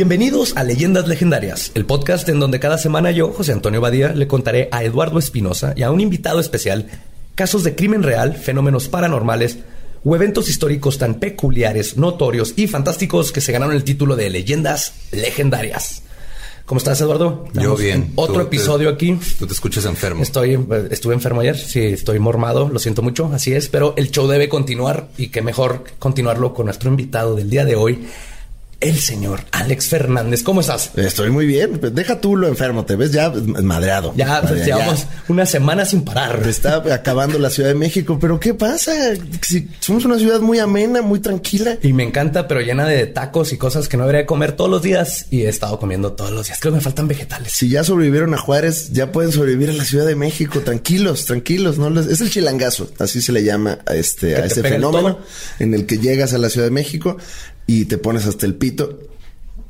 [0.00, 4.26] Bienvenidos a Leyendas Legendarias, el podcast en donde cada semana yo, José Antonio Badía, le
[4.26, 6.86] contaré a Eduardo Espinosa y a un invitado especial
[7.34, 9.58] casos de crimen real, fenómenos paranormales
[10.02, 14.94] o eventos históricos tan peculiares, notorios y fantásticos que se ganaron el título de Leyendas
[15.12, 16.02] Legendarias.
[16.64, 17.48] ¿Cómo estás, Eduardo?
[17.52, 18.12] Yo bien.
[18.14, 19.18] Otro episodio aquí.
[19.38, 20.22] Tú te escuchas enfermo.
[20.22, 20.58] Estoy,
[20.90, 21.58] estuve enfermo ayer.
[21.58, 22.68] Sí, estoy mormado.
[22.68, 23.30] Lo siento mucho.
[23.34, 23.68] Así es.
[23.68, 27.74] Pero el show debe continuar y qué mejor continuarlo con nuestro invitado del día de
[27.74, 28.06] hoy,
[28.80, 30.42] el señor Alex Fernández.
[30.42, 30.90] ¿Cómo estás?
[30.96, 31.78] Estoy muy bien.
[31.78, 34.14] Pues deja tú lo enfermo, te ves ya madreado.
[34.16, 36.42] Ya, pues, llevamos una semana sin parar.
[36.46, 38.92] Está acabando la Ciudad de México, pero ¿qué pasa?
[39.42, 41.78] Si somos una ciudad muy amena, muy tranquila.
[41.82, 44.82] Y me encanta, pero llena de tacos y cosas que no debería comer todos los
[44.82, 46.58] días y he estado comiendo todos los días.
[46.60, 47.52] Creo que me faltan vegetales.
[47.52, 50.60] Si ya sobrevivieron a Juárez, ya pueden sobrevivir a la Ciudad de México.
[50.60, 51.76] Tranquilos, tranquilos.
[51.76, 55.18] No es el chilangazo, así se le llama a este, a este fenómeno
[55.58, 57.18] en el que llegas a la Ciudad de México
[57.66, 58.98] y te pones hasta el pito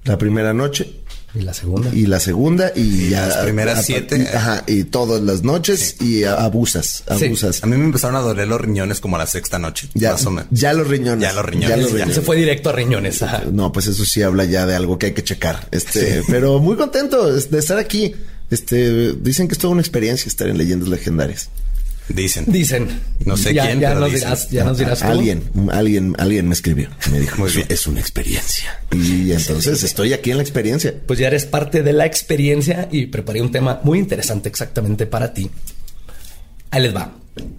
[0.05, 1.01] la primera noche.
[1.33, 1.95] Y la segunda.
[1.95, 3.29] Y la segunda y, ya.
[3.29, 4.29] Las primeras siete.
[4.35, 7.63] ajá, y todas las noches y abusas, abusas.
[7.63, 9.89] A mí me empezaron a doler los riñones como a la sexta noche.
[9.95, 10.17] Ya,
[10.51, 11.23] Ya los riñones.
[11.23, 11.93] Ya los riñones.
[11.93, 13.23] Ya Se fue directo a riñones.
[13.53, 15.69] No, pues eso sí habla ya de algo que hay que checar.
[15.71, 18.15] Este, pero muy contento de estar aquí.
[18.51, 21.51] Este, dicen que es toda una experiencia estar en leyendas legendarias.
[22.15, 22.45] Dicen.
[22.49, 22.89] Dicen.
[23.25, 24.29] No sé quién, ya pero nos dicen.
[24.29, 25.13] dirás, ya nos dirás cómo.
[25.13, 26.89] Alguien, alguien, alguien me escribió.
[27.13, 28.81] Me dijo, "Es- es una experiencia.
[28.93, 30.95] Y entonces estoy aquí en la experiencia.
[31.07, 35.33] Pues ya eres parte de la experiencia y preparé un tema muy interesante exactamente para
[35.33, 35.51] ti.
[36.71, 37.15] Ahí les va.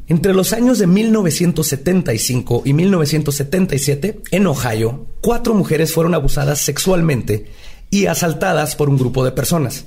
[0.07, 7.45] Entre los años de 1975 y 1977, en Ohio, cuatro mujeres fueron abusadas sexualmente
[7.89, 9.85] y asaltadas por un grupo de personas.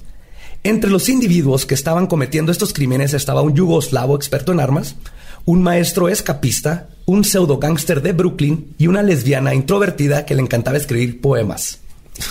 [0.67, 4.97] Entre los individuos que estaban cometiendo estos crímenes estaba un yugoslavo experto en armas,
[5.45, 10.79] un maestro escapista, un pseudo gángster de Brooklyn y una lesbiana introvertida que le encantaba
[10.79, 11.81] escribir poemas.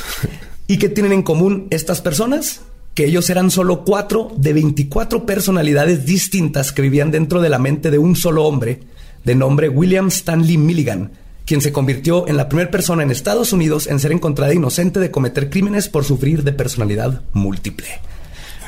[0.67, 2.61] ¿Y qué tienen en común estas personas?
[2.95, 7.91] Que ellos eran solo cuatro de 24 personalidades distintas que vivían dentro de la mente
[7.91, 8.79] de un solo hombre,
[9.23, 11.11] de nombre William Stanley Milligan,
[11.45, 15.11] quien se convirtió en la primera persona en Estados Unidos en ser encontrada inocente de
[15.11, 17.89] cometer crímenes por sufrir de personalidad múltiple.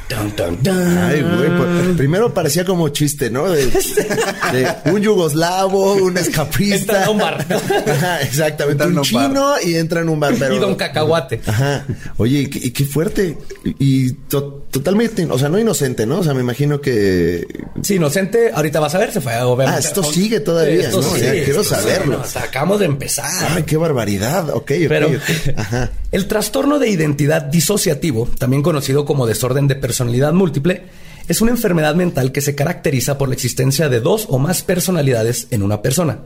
[0.07, 0.97] Dun, dun, dun.
[0.99, 3.49] Ay, güey, pues, primero parecía como chiste, ¿no?
[3.49, 6.75] De, de un yugoslavo, un escapista.
[6.75, 7.45] Entra a un bar.
[7.88, 8.83] Ajá, exactamente.
[8.83, 10.35] Entra en Un un chino y entra en un bar.
[10.38, 10.55] Pero...
[10.55, 11.41] Y don Cacahuate.
[11.47, 11.85] Ajá.
[12.17, 13.38] Oye, y qué, y qué fuerte.
[13.79, 16.19] Y to- totalmente, o sea, no inocente, ¿no?
[16.19, 17.47] O sea, me imagino que.
[17.81, 19.77] Sí, inocente, ahorita vas a ver, se fue obviamente.
[19.85, 21.17] Ah, esto sigue todavía, Esto ¿no?
[21.17, 22.22] Ya quiero esto saberlo.
[22.35, 23.25] Acabamos de empezar.
[23.49, 24.49] Ay, qué barbaridad.
[24.51, 25.57] Ok, ok, Pero ok.
[25.57, 25.89] Ajá.
[26.15, 30.83] El trastorno de identidad disociativo, también conocido como desorden de personalidad múltiple,
[31.27, 35.47] es una enfermedad mental que se caracteriza por la existencia de dos o más personalidades
[35.51, 36.19] en una persona,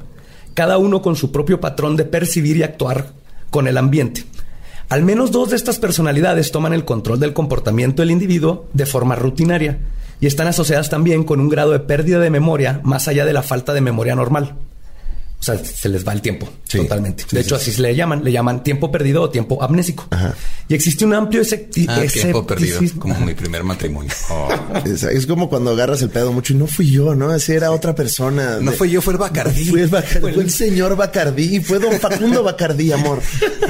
[0.53, 3.13] cada uno con su propio patrón de percibir y actuar
[3.49, 4.25] con el ambiente.
[4.89, 9.15] Al menos dos de estas personalidades toman el control del comportamiento del individuo de forma
[9.15, 9.79] rutinaria
[10.21, 13.41] y están asociadas también con un grado de pérdida de memoria más allá de la
[13.41, 14.53] falta de memoria normal.
[15.39, 17.23] O sea, se les va el tiempo Sí, totalmente.
[17.27, 18.23] sí, de hecho, sí, así se le llaman.
[18.23, 20.05] Le llaman tiempo perdido o tiempo amnésico.
[20.11, 20.35] Ajá.
[20.67, 21.41] Y existe un amplio
[21.87, 22.67] Ah, tiempo perdido.
[22.75, 23.01] escepticismo.
[23.01, 24.11] Como mi primer matrimonio.
[24.31, 24.49] Oh.
[24.85, 27.29] Es, es como cuando agarras el pedo mucho y no fui yo, ¿no?
[27.31, 28.59] Así era otra persona.
[28.61, 29.65] No De- fue yo, fue el Bacardí.
[29.65, 33.19] Fue el, Bacar- fue el señor Bacardí, fue don Facundo Bacardí, amor.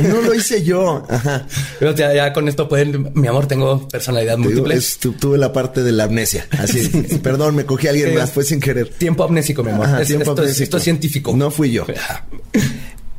[0.02, 1.06] No lo hice yo.
[1.09, 1.47] Ajá.
[1.79, 3.12] Pero ya, ya con esto pueden...
[3.13, 4.75] Mi amor, tengo personalidad Te digo, múltiple.
[4.75, 6.46] es- tu- tuve la parte de la amnesia.
[6.58, 6.88] Así,
[7.24, 8.90] perdón, me cogí a alguien más, fue sin querer.
[8.90, 9.85] Tiempo amnésico, mi amor.
[9.85, 10.63] Ajá, Es- tiempo esto, es, amnésico.
[10.63, 11.34] esto es científico.
[11.38, 11.86] No fui yo.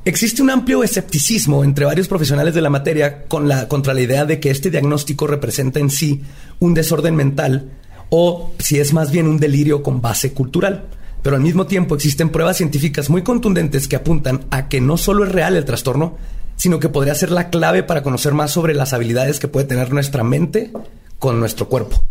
[0.03, 4.25] Existe un amplio escepticismo entre varios profesionales de la materia con la, contra la idea
[4.25, 6.23] de que este diagnóstico representa en sí
[6.59, 7.71] un desorden mental
[8.09, 10.87] o si es más bien un delirio con base cultural.
[11.21, 15.27] Pero al mismo tiempo existen pruebas científicas muy contundentes que apuntan a que no solo
[15.27, 16.17] es real el trastorno,
[16.57, 19.93] sino que podría ser la clave para conocer más sobre las habilidades que puede tener
[19.93, 20.73] nuestra mente
[21.19, 22.03] con nuestro cuerpo.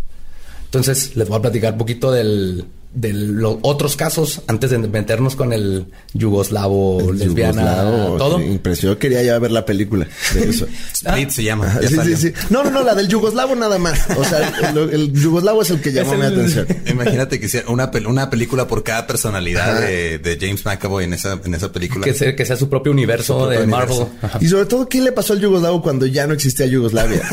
[0.66, 5.36] Entonces, les voy a platicar un poquito del, de los otros casos antes de meternos
[5.36, 8.40] con el yugoslavo, lesbiana, Yugoslavo, todo.
[8.40, 8.60] sí.
[8.82, 10.68] Yo quería ya ver la película de eso.
[10.94, 11.72] Split se llama.
[11.88, 12.34] Sí, sí, sí.
[12.50, 14.00] No, no, no, la del yugoslavo nada más.
[14.18, 16.66] O sea, el, el yugoslavo es el que llamó mi el- atención.
[16.88, 21.14] Imagínate que hiciera una, pel- una película por cada personalidad de, de James McAvoy en
[21.14, 22.04] esa, en esa película.
[22.04, 23.98] Que sea, que sea su propio universo Su propio de Marvel.
[23.98, 24.38] universo.
[24.42, 27.22] Y sobre todo, ¿qué le pasó al yugoslavo cuando ya no existía Yugoslavia?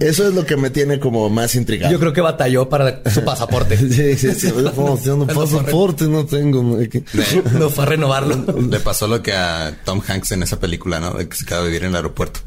[0.00, 1.92] Eso es lo que me tiene como más intrigado.
[1.92, 3.76] Yo creo que batalló para su pasaporte.
[3.76, 4.52] Sí, sí, sí.
[5.04, 6.78] Yo no pasaporte no tengo.
[7.58, 8.60] no fue a renovarlo.
[8.60, 11.12] Le pasó lo que a Tom Hanks en esa película, ¿no?
[11.12, 12.40] De que se queda a vivir en el aeropuerto.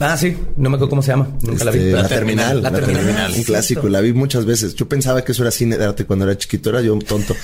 [0.00, 0.36] Ah, sí.
[0.56, 1.28] No me acuerdo cómo se llama.
[1.42, 1.78] Nunca la vi.
[1.78, 3.04] Este, pero- la, terminal, La la terminal.
[3.04, 4.74] terminal, un clásico, la vi muchas veces.
[4.74, 7.34] Yo pensaba que eso era cine de arte cuando era chiquito, era yo un tonto.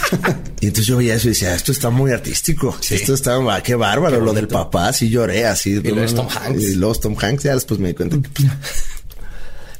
[0.60, 2.76] y entonces yo veía eso y decía, esto está muy artístico.
[2.88, 4.20] Esto está, ah, qué bárbaro.
[4.20, 5.70] lo del papá, sí lloré así.
[5.70, 6.62] Y luego Tom Hanks.
[6.62, 8.44] Y luego Tom Hanks, ya después me di cuenta que...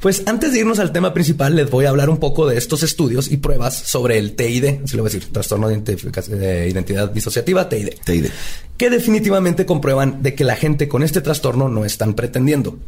[0.00, 2.84] Pues antes de irnos al tema principal, les voy a hablar un poco de estos
[2.84, 7.68] estudios y pruebas sobre el TID, así lo voy a decir, trastorno de identidad disociativa,
[7.68, 7.88] TID.
[8.04, 8.26] TID.
[8.76, 12.78] Que definitivamente comprueban de que la gente con este trastorno no están pretendiendo.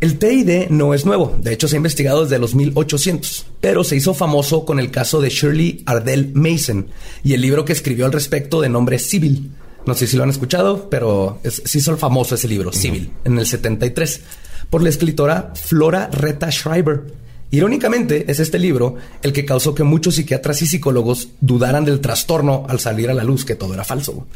[0.00, 3.96] El TID no es nuevo, de hecho se ha investigado desde los 1800, pero se
[3.96, 6.86] hizo famoso con el caso de Shirley Ardell Mason
[7.24, 9.50] y el libro que escribió al respecto de nombre Civil.
[9.84, 13.38] No sé si lo han escuchado, pero es, se hizo famoso ese libro, Civil, en
[13.38, 14.20] el 73
[14.70, 17.02] por la escritora Flora Reta Schreiber.
[17.50, 22.66] Irónicamente, es este libro el que causó que muchos psiquiatras y psicólogos dudaran del trastorno
[22.68, 24.26] al salir a la luz que todo era falso.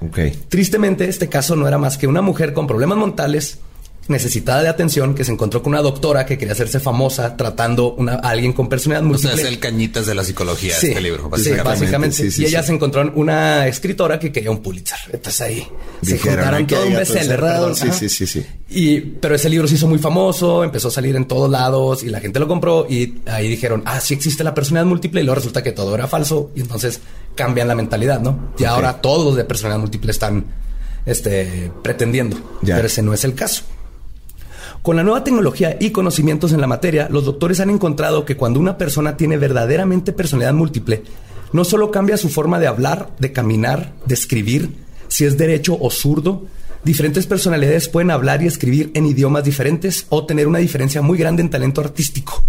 [0.00, 0.32] Okay.
[0.48, 3.58] Tristemente, este caso no era más que una mujer con problemas mentales
[4.08, 8.28] necesitada de atención que se encontró con una doctora que quería hacerse famosa tratando a
[8.28, 9.32] alguien con personalidad múltiple.
[9.32, 11.62] O sea, es el cañitas de la psicología sí, este libro, básicamente.
[11.62, 12.42] Sí, básicamente.
[12.42, 14.98] y ella se encontró una escritora que quería un Pulitzer.
[15.12, 15.66] Entonces ahí
[16.02, 17.40] se juntaron todo un bestseller.
[17.74, 18.46] Sí, sí, sí, sí.
[18.70, 22.08] Y, pero ese libro se hizo muy famoso, empezó a salir en todos lados y
[22.08, 25.36] la gente lo compró y ahí dijeron, ah, sí existe la personalidad múltiple y luego
[25.36, 27.00] resulta que todo era falso y entonces
[27.34, 28.52] cambian la mentalidad, ¿no?
[28.58, 30.44] Y ahora todos de personalidad múltiple están
[31.06, 33.64] este, pretendiendo, pero ese no es el caso.
[34.84, 38.60] Con la nueva tecnología y conocimientos en la materia, los doctores han encontrado que cuando
[38.60, 41.04] una persona tiene verdaderamente personalidad múltiple,
[41.54, 44.72] no solo cambia su forma de hablar, de caminar, de escribir,
[45.08, 46.44] si es derecho o zurdo,
[46.84, 51.40] diferentes personalidades pueden hablar y escribir en idiomas diferentes o tener una diferencia muy grande
[51.40, 52.44] en talento artístico,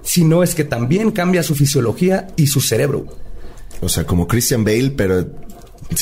[0.00, 3.04] sino es que también cambia su fisiología y su cerebro.
[3.82, 5.26] O sea, como Christian Bale, pero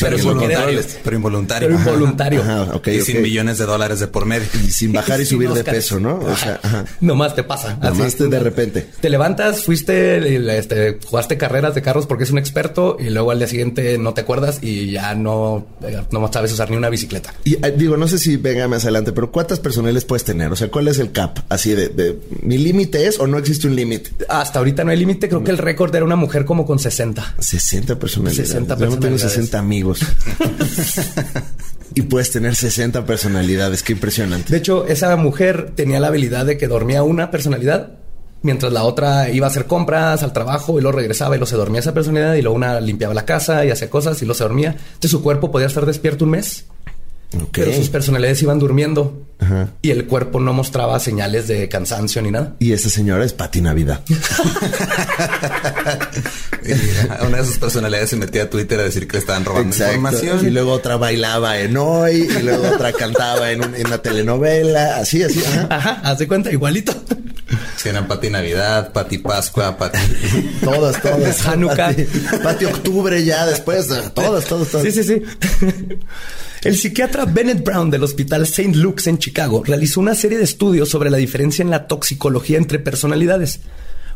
[0.01, 1.69] pero, involuntario, pero involuntario.
[1.69, 2.43] Pero involuntario.
[2.87, 4.47] y sin millones de dólares de por medio.
[4.65, 6.19] Y sin bajar y, subir de peso, ¿no?
[6.19, 6.85] O sea, ajá.
[7.01, 7.77] Nomás te pasa.
[7.83, 8.87] Nomás te de repente.
[9.01, 13.39] Te levantas, fuiste, este, jugaste carreras de carros porque es un experto y luego al
[13.39, 15.67] día siguiente no te acuerdas y ya no,
[16.11, 17.35] no sabes usar ni una bicicleta.
[17.45, 20.51] Y eh, digo, no sé si venga más adelante, pero ¿cuántas personales puedes tener?
[20.53, 21.39] O sea, ¿cuál es el cap?
[21.49, 24.11] Así de, de mi límite es o no existe un límite?
[24.29, 25.29] Hasta ahorita no hay límite.
[25.29, 27.37] Creo que el récord era una mujer como con 60.
[27.39, 28.49] 60 personalidades.
[28.49, 28.95] 60 personalidades.
[28.95, 30.01] Yo no tengo 60 amigos.
[31.95, 33.83] y puedes tener 60 personalidades.
[33.83, 34.53] Qué impresionante.
[34.53, 37.93] De hecho, esa mujer tenía la habilidad de que dormía una personalidad
[38.43, 41.57] mientras la otra iba a hacer compras al trabajo y luego regresaba y luego se
[41.57, 44.45] dormía esa personalidad y luego una limpiaba la casa y hacía cosas y luego se
[44.45, 44.71] dormía.
[44.73, 46.67] Entonces su cuerpo podía estar despierto un mes.
[47.51, 49.23] Pero sus personalidades iban durmiendo
[49.83, 52.55] y el cuerpo no mostraba señales de cansancio ni nada.
[52.59, 54.01] Y esa señora es Pati Navidad.
[57.27, 60.47] una de sus personalidades se metía a Twitter a decir que le estaban robando información.
[60.47, 64.97] Y luego otra bailaba en hoy y luego otra cantaba en, una telenovela.
[64.97, 65.43] Así, así.
[65.69, 66.95] Ajá, hace cuenta, igualito.
[67.77, 69.99] Si eran Pati Navidad, Pati Pascua, Pati.
[70.65, 71.47] todas, todas.
[71.47, 71.95] Hanukkah.
[72.43, 73.89] Pati, Octubre ya después.
[74.15, 74.83] Todas, todas, todas.
[74.83, 75.23] Sí, sí, sí.
[76.63, 78.77] El psiquiatra Bennett Brown del Hospital St.
[78.77, 82.79] Luke's en Chicago realizó una serie de estudios sobre la diferencia en la toxicología entre
[82.79, 83.61] personalidades.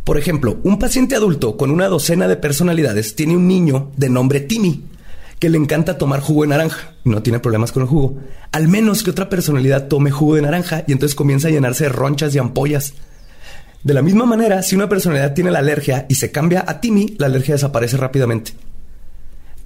[0.04, 4.38] Por ejemplo, un paciente adulto con una docena de personalidades tiene un niño de nombre
[4.38, 4.84] Timmy
[5.40, 8.16] que le encanta tomar jugo de naranja y no tiene problemas con el jugo.
[8.52, 11.90] Al menos que otra personalidad tome jugo de naranja y entonces comienza a llenarse de
[11.90, 12.94] ronchas y ampollas.
[13.82, 17.14] De la misma manera, si una personalidad tiene la alergia y se cambia a Timmy,
[17.18, 18.52] la alergia desaparece rápidamente.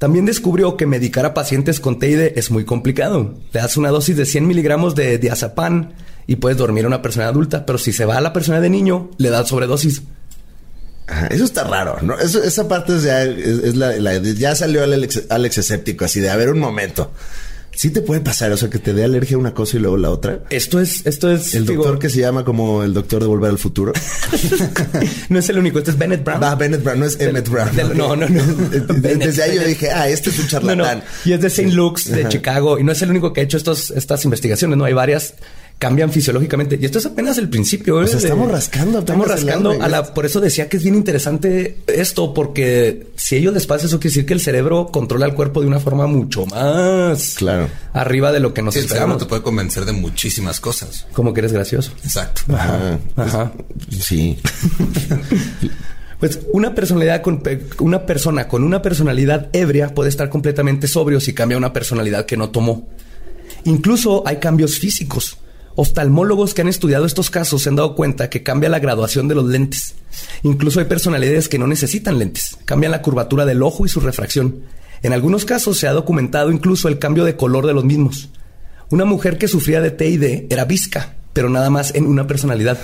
[0.00, 3.34] También descubrió que medicar a pacientes con TID es muy complicado.
[3.52, 5.90] Le das una dosis de 100 miligramos de diazepam
[6.26, 8.70] y puedes dormir a una persona adulta, pero si se va a la persona de
[8.70, 10.02] niño, le das sobredosis.
[11.30, 12.18] eso está raro, ¿no?
[12.18, 16.60] esa parte ya, es, la, ya salió Alex, Alex escéptico, así de, a ver, un
[16.60, 17.10] momento.
[17.80, 19.96] Sí te puede pasar, o sea, que te dé alergia a una cosa y luego
[19.96, 20.40] la otra.
[20.50, 21.54] Esto es, esto es.
[21.54, 23.94] El doctor que se llama como el doctor de Volver al Futuro.
[25.30, 26.44] no es el único, este es Bennett Brown.
[26.44, 27.70] Ah, Bennett Brown, no es Emmett Brown.
[27.96, 28.42] no, no, no.
[29.00, 31.02] Desde ahí yo dije, ah, este es un charlatán.
[31.24, 31.72] Y es de St.
[31.72, 34.84] Luke's, de Chicago, y no es el único que ha hecho estos, estas investigaciones, no
[34.84, 35.32] hay varias
[35.80, 36.78] cambian fisiológicamente.
[36.80, 38.02] Y esto es apenas el principio.
[38.02, 38.04] ¿eh?
[38.04, 38.98] estamos rascando.
[39.00, 39.82] Estamos rascando.
[39.82, 43.98] A la, por eso decía que es bien interesante esto, porque si ello despacio, eso
[43.98, 48.30] quiere decir que el cerebro controla el cuerpo de una forma mucho más claro arriba
[48.30, 49.18] de lo que nos sí, esperamos.
[49.18, 51.06] te puede convencer de muchísimas cosas.
[51.14, 51.92] Como que eres gracioso.
[52.04, 52.42] Exacto.
[52.54, 52.98] Ajá.
[53.16, 53.52] Ajá.
[53.90, 54.38] sí.
[56.20, 57.42] Pues una personalidad con
[57.78, 62.36] una persona con una personalidad ebria puede estar completamente sobrio si cambia una personalidad que
[62.36, 62.86] no tomó.
[63.64, 65.38] Incluso hay cambios físicos.
[65.80, 69.34] Oftalmólogos que han estudiado estos casos se han dado cuenta que cambia la graduación de
[69.34, 69.94] los lentes.
[70.42, 74.60] Incluso hay personalidades que no necesitan lentes, cambian la curvatura del ojo y su refracción.
[75.00, 78.28] En algunos casos se ha documentado incluso el cambio de color de los mismos.
[78.90, 82.78] Una mujer que sufría de TID era visca, pero nada más en una personalidad.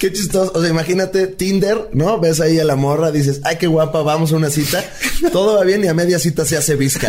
[0.00, 0.52] Qué, chistoso.
[0.54, 2.18] O sea, imagínate Tinder, ¿no?
[2.18, 4.84] Ves ahí a la morra, dices, ay, qué guapa, vamos a una cita.
[5.32, 7.08] Todo va bien y a media cita se hace visca.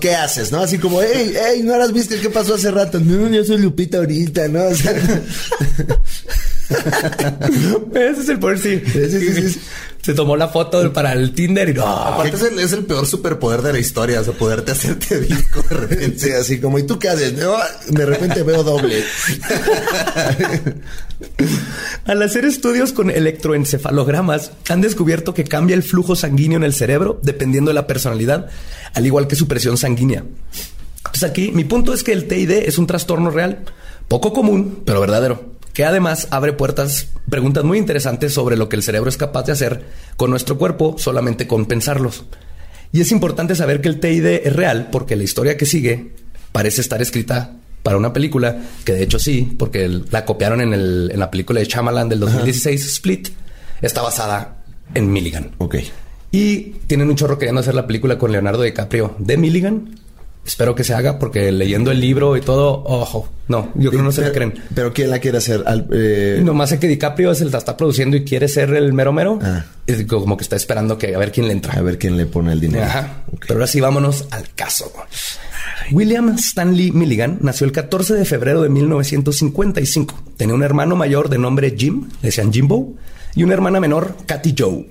[0.00, 0.60] ¿Qué, haces, no?
[0.60, 2.98] Así como, hey, hey, no eras visca, ¿qué pasó hace rato?
[3.00, 4.64] No, yo soy Lupita ahorita, ¿no?
[4.64, 4.94] O sea...
[7.94, 8.82] Ese es el poder, sí.
[10.02, 11.84] Se tomó la foto para el Tinder y no.
[11.84, 16.34] Aparte es el, peor superpoder de la historia, o sea, poderte hacerte disco de repente.
[16.40, 17.34] así como, ¿y tú qué haces?
[17.36, 19.04] de repente veo doble.
[22.06, 27.20] Al hacer estudios con electroencefalogramas, han descubierto que cambia el flujo sanguíneo en el cerebro
[27.22, 28.48] dependiendo de la personalidad,
[28.94, 30.24] al igual que su presión sanguínea.
[30.98, 33.64] Entonces aquí mi punto es que el TID es un trastorno real,
[34.08, 38.82] poco común, pero verdadero que además abre puertas, preguntas muy interesantes sobre lo que el
[38.82, 39.84] cerebro es capaz de hacer
[40.16, 42.24] con nuestro cuerpo solamente con pensarlos.
[42.92, 46.12] Y es importante saber que el TID es real porque la historia que sigue
[46.52, 51.10] parece estar escrita para una película, que de hecho sí, porque la copiaron en, el,
[51.12, 53.28] en la película de Shyamalan del 2016, Split,
[53.80, 55.52] está basada en Milligan.
[55.58, 55.76] Ok.
[56.32, 59.98] Y tienen un chorro queriendo hacer la película con Leonardo DiCaprio de Milligan,
[60.44, 64.04] Espero que se haga porque leyendo el libro y todo, ojo, no, yo creo que
[64.04, 64.54] no se la creen.
[64.74, 65.62] ¿Pero quién la quiere hacer?
[65.66, 66.40] Al, eh...
[66.42, 69.38] Nomás sé que DiCaprio es el que está produciendo y quiere ser el mero mero.
[69.42, 69.66] Ah.
[69.86, 71.74] Es como que está esperando que a ver quién le entra.
[71.74, 72.84] A ver quién le pone el dinero.
[72.84, 73.22] Ajá.
[73.40, 74.90] Pero ahora sí, vámonos al caso.
[75.92, 80.22] William Stanley Milligan nació el 14 de febrero de 1955.
[80.36, 82.94] Tenía un hermano mayor de nombre Jim, le decían Jimbo,
[83.34, 84.86] y una hermana menor, Katy Joe.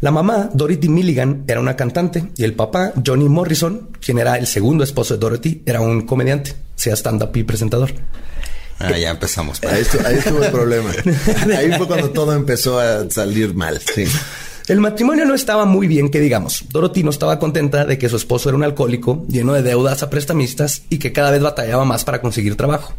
[0.00, 4.46] La mamá, Dorothy Milligan, era una cantante y el papá, Johnny Morrison, quien era el
[4.46, 7.92] segundo esposo de Dorothy, era un comediante, sea stand-up y presentador.
[8.78, 9.62] Ah, ya empezamos.
[9.62, 10.90] Ahí estuvo, ahí estuvo el problema.
[11.58, 13.78] Ahí fue cuando todo empezó a salir mal.
[13.78, 14.06] Sí.
[14.70, 16.64] El matrimonio no estaba muy bien, que digamos.
[16.70, 20.10] Dorothy no estaba contenta de que su esposo era un alcohólico, lleno de deudas a
[20.10, 22.94] prestamistas y que cada vez batallaba más para conseguir trabajo.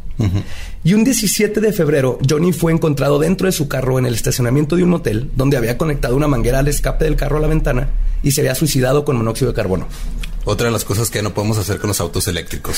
[0.84, 4.76] Y un 17 de febrero, Johnny fue encontrado dentro de su carro en el estacionamiento
[4.76, 7.88] de un motel, donde había conectado una manguera al escape del carro a la ventana
[8.22, 9.88] y se había suicidado con monóxido de carbono.
[10.44, 12.78] Otra de las cosas que no podemos hacer con los autos eléctricos.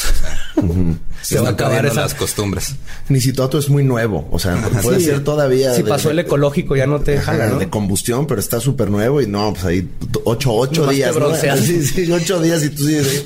[1.22, 1.98] Se van a acabar esas...
[1.98, 2.76] las costumbres.
[3.08, 4.28] Ni si tu auto es muy nuevo.
[4.32, 5.74] O sea, puede ser todavía.
[5.74, 9.28] Si pasó el ecológico, ya no te jala, De combustión, pero está súper nuevo y
[9.28, 9.90] no, pues ahí
[10.26, 11.16] ocho, ocho días.
[11.16, 11.34] ¿no?
[11.64, 13.26] Sí, sí, ocho días y tú sí.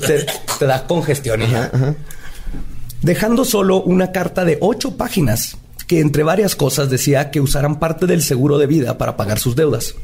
[0.59, 1.41] Te, da congestión.
[3.01, 8.05] Dejando solo una carta de ocho páginas que entre varias cosas decía que usaran parte
[8.05, 9.95] del seguro de vida para pagar sus deudas.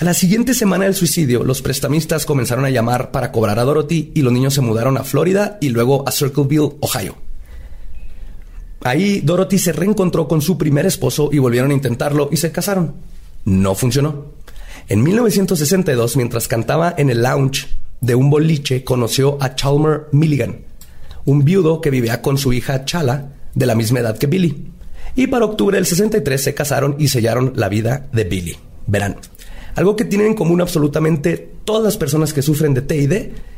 [0.00, 4.12] A la siguiente semana del suicidio, los prestamistas comenzaron a llamar para cobrar a Dorothy
[4.14, 7.16] y los niños se mudaron a Florida y luego a Circleville, Ohio.
[8.82, 12.94] Ahí Dorothy se reencontró con su primer esposo y volvieron a intentarlo y se casaron.
[13.44, 14.32] No funcionó.
[14.88, 17.68] En 1962, mientras cantaba en el lounge
[18.00, 20.60] de un boliche, conoció a Chalmer Milligan,
[21.26, 24.72] un viudo que vivía con su hija Chala, de la misma edad que Billy.
[25.14, 28.56] Y para octubre del 63 se casaron y sellaron la vida de Billy.
[28.86, 29.16] Verán,
[29.74, 33.12] algo que tienen en común absolutamente todas las personas que sufren de TID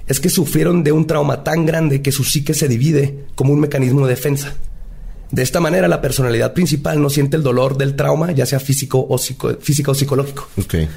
[0.07, 3.61] es que sufrieron de un trauma tan grande que su psique se divide como un
[3.61, 4.55] mecanismo de defensa.
[5.31, 9.07] De esta manera, la personalidad principal no siente el dolor del trauma, ya sea físico
[9.09, 10.49] o, físico o psicológico.
[10.63, 10.89] Okay.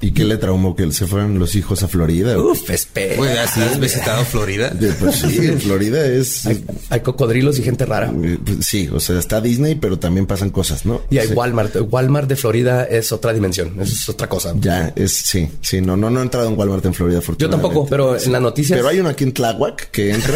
[0.00, 0.76] ¿Y qué le traumó?
[0.76, 2.38] ¿Que se fueron los hijos a Florida?
[2.38, 3.42] Uf, espera.
[3.42, 4.72] ¿has visitado Florida?
[5.00, 6.46] Pues sí, en Florida es...
[6.90, 8.12] Hay, cocodrilos y gente rara.
[8.22, 11.02] Eh, pues sí, o sea, está Disney, pero también pasan cosas, ¿no?
[11.10, 11.76] Y hay Walmart.
[11.90, 14.54] Walmart de Florida es otra dimensión, es otra cosa.
[14.60, 17.86] Ya, es, sí, sí, no, no, no he entrado en Walmart en Florida, Yo tampoco,
[17.86, 18.76] pero en la noticia.
[18.76, 20.34] Pero hay uno aquí en Tláhuac que entra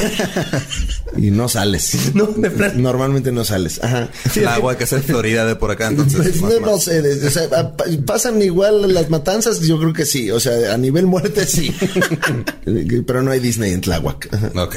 [1.17, 2.11] y no sales.
[2.21, 2.83] No, de plan.
[2.83, 3.81] Normalmente no sales.
[3.83, 4.09] Ajá.
[4.33, 6.39] Tláhuac es en Florida de por acá, entonces.
[6.39, 7.75] Pues, no, sé, o sea,
[8.05, 10.31] pasan igual las matanzas yo creo que sí.
[10.31, 11.75] O sea, a nivel muerte sí.
[13.07, 14.29] Pero no hay Disney en Tláhuac.
[14.57, 14.77] Ok.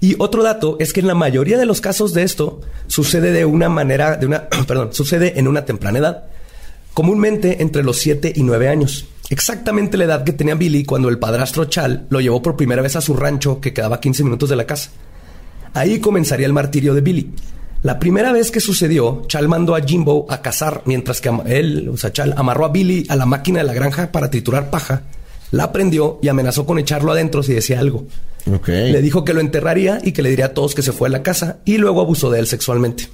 [0.00, 3.44] Y otro dato es que en la mayoría de los casos de esto sucede de
[3.44, 6.24] una manera, de una, perdón, sucede en una temprana edad.
[6.94, 9.06] Comúnmente entre los 7 y 9 años.
[9.30, 12.96] Exactamente la edad que tenía Billy cuando el padrastro Chal lo llevó por primera vez
[12.96, 14.90] a su rancho que quedaba 15 minutos de la casa.
[15.74, 17.32] Ahí comenzaría el martirio de Billy.
[17.82, 21.96] La primera vez que sucedió, Chal mandó a Jimbo a cazar, mientras que él, o
[21.96, 25.02] sea, Chal, amarró a Billy a la máquina de la granja para triturar paja,
[25.52, 28.06] la prendió y amenazó con echarlo adentro si decía algo.
[28.66, 31.12] Le dijo que lo enterraría y que le diría a todos que se fue a
[31.12, 33.08] la casa y luego abusó de él sexualmente.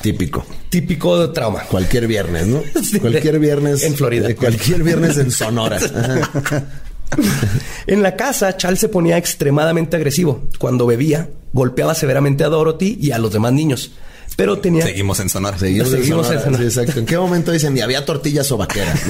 [0.00, 0.44] Típico.
[0.68, 1.62] Típico de trauma.
[1.62, 2.62] Cualquier viernes, ¿no?
[3.00, 3.82] cualquier viernes.
[3.82, 4.32] En Florida.
[4.34, 5.80] Cualquier viernes en Sonora.
[7.86, 10.42] en la casa, Chal se ponía extremadamente agresivo.
[10.58, 13.92] Cuando bebía, golpeaba severamente a Dorothy y a los demás niños.
[14.36, 14.84] Pero tenía.
[14.84, 15.58] Seguimos en Sonora.
[15.58, 16.62] Seguimos, en Sonora.
[16.62, 17.00] exacto.
[17.00, 19.00] ¿En qué momento dicen y había tortillas o vaqueras?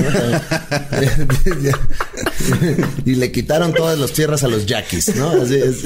[3.04, 5.30] y le quitaron todas las tierras a los yaquis, ¿no?
[5.30, 5.78] Así es.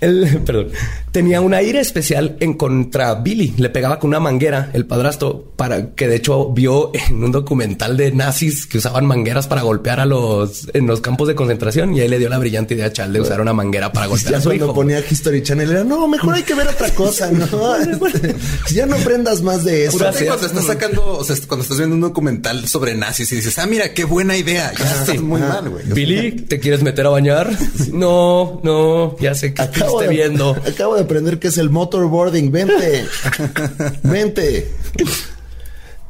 [0.00, 0.70] Perdón,
[1.14, 3.54] tenía un aire especial en contra Billy.
[3.56, 7.96] Le pegaba con una manguera el padrastro para que de hecho vio en un documental
[7.96, 12.00] de nazis que usaban mangueras para golpear a los en los campos de concentración y
[12.00, 14.40] él le dio la brillante idea a Charles de usar una manguera para golpear a
[14.40, 17.46] su cuando ponía History Channel era no, mejor hay que ver otra cosa, ¿no?
[18.72, 19.98] ya no aprendas más de eso.
[19.98, 23.66] cuando estás sacando, o sea, cuando estás viendo un documental sobre nazis y dices, ah,
[23.66, 24.72] mira, qué buena idea.
[24.76, 25.84] Ya estás muy mal, güey.
[25.86, 27.56] Billy, ¿te quieres meter a bañar?
[27.92, 30.56] No, no, ya sé que acabo de, viendo.
[30.66, 32.50] Acabo de aprender que es el motorboarding.
[32.50, 33.06] Vente.
[34.02, 34.72] Vente.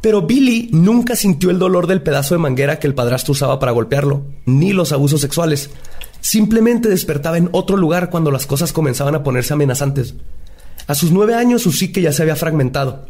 [0.01, 3.73] Pero Billy nunca sintió el dolor del pedazo de manguera que el padrastro usaba para
[3.73, 5.71] golpearlo, ni los abusos sexuales.
[6.21, 10.15] Simplemente despertaba en otro lugar cuando las cosas comenzaban a ponerse amenazantes.
[10.87, 13.07] A sus nueve años su psique ya se había fragmentado.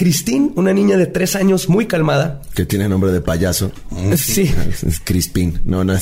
[0.00, 2.40] Christine, una niña de tres años muy calmada.
[2.54, 3.70] Que tiene nombre de payaso.
[4.16, 4.50] Sí.
[4.86, 5.60] Es Crispin.
[5.66, 5.92] No, no,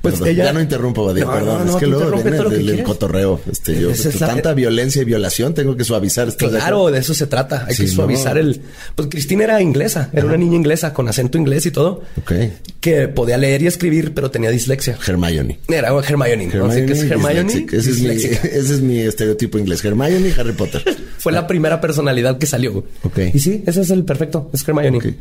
[0.00, 0.44] Pues ella...
[0.46, 1.68] Ya no interrumpo, Badir, perdón.
[1.68, 3.40] es que luego viene el, cotorreo.
[3.50, 6.28] Este, yo, pues, tanta violencia y violación, tengo que suavizar.
[6.28, 6.48] esto.
[6.48, 7.66] Claro, de, eso se trata.
[7.68, 8.60] Hay que suavizar el...
[8.96, 10.10] Pues Cristina era inglesa.
[10.12, 12.02] Era una niña inglesa con acento inglés y todo.
[12.18, 12.32] Ok.
[12.80, 14.98] Que podía leer y escribir, pero tenía dislexia.
[15.06, 15.60] Hermione.
[15.68, 16.46] Era Hermione.
[16.46, 16.92] Hermione, ¿no?
[16.92, 17.66] es Hermione?
[17.72, 19.84] Ese es, mi, ese es mi estereotipo inglés.
[19.84, 20.84] Hermione y Harry Potter.
[21.18, 22.84] Fue la primera personalidad que salió.
[23.02, 23.18] Ok.
[23.34, 24.50] Y sí, ese es el perfecto.
[24.52, 25.16] Es Hermione.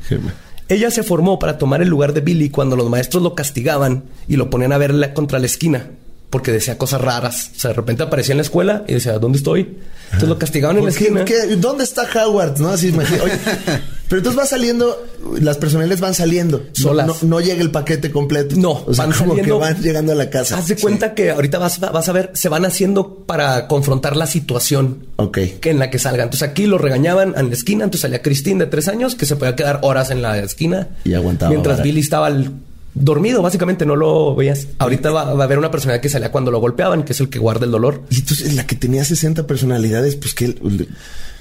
[0.69, 4.37] Ella se formó para tomar el lugar de Billy cuando los maestros lo castigaban y
[4.37, 5.89] lo ponían a verla contra la esquina
[6.31, 7.51] porque decía cosas raras.
[7.55, 9.77] O sea, de repente aparecía en la escuela y decía, ¿dónde estoy?
[10.05, 11.25] Entonces lo castigaban en la esquina.
[11.57, 12.57] ¿Dónde está Howard?
[12.57, 12.69] ¿No?
[12.69, 13.37] Así Oye,
[14.07, 15.05] pero entonces va saliendo,
[15.39, 16.63] las personales van saliendo.
[16.71, 17.21] Solas.
[17.23, 18.55] No, llega el paquete completo.
[18.57, 20.57] No, van como que van llegando a la casa.
[20.57, 24.25] Haz de cuenta que ahorita vas, vas a ver, se van haciendo para confrontar la
[24.25, 25.07] situación.
[25.17, 25.37] Ok.
[25.59, 26.27] Que en la que salgan.
[26.27, 27.83] Entonces aquí lo regañaban en la esquina.
[27.83, 30.87] Entonces salía Christine de tres años que se podía quedar horas en la esquina.
[31.03, 31.51] Y aguantaba.
[31.51, 32.53] Mientras Billy estaba al
[32.93, 34.67] dormido, básicamente no lo veías.
[34.77, 37.39] Ahorita va, a haber una personalidad que salía cuando lo golpeaban, que es el que
[37.39, 38.03] guarda el dolor.
[38.09, 40.55] Y entonces la que tenía 60 personalidades, pues que,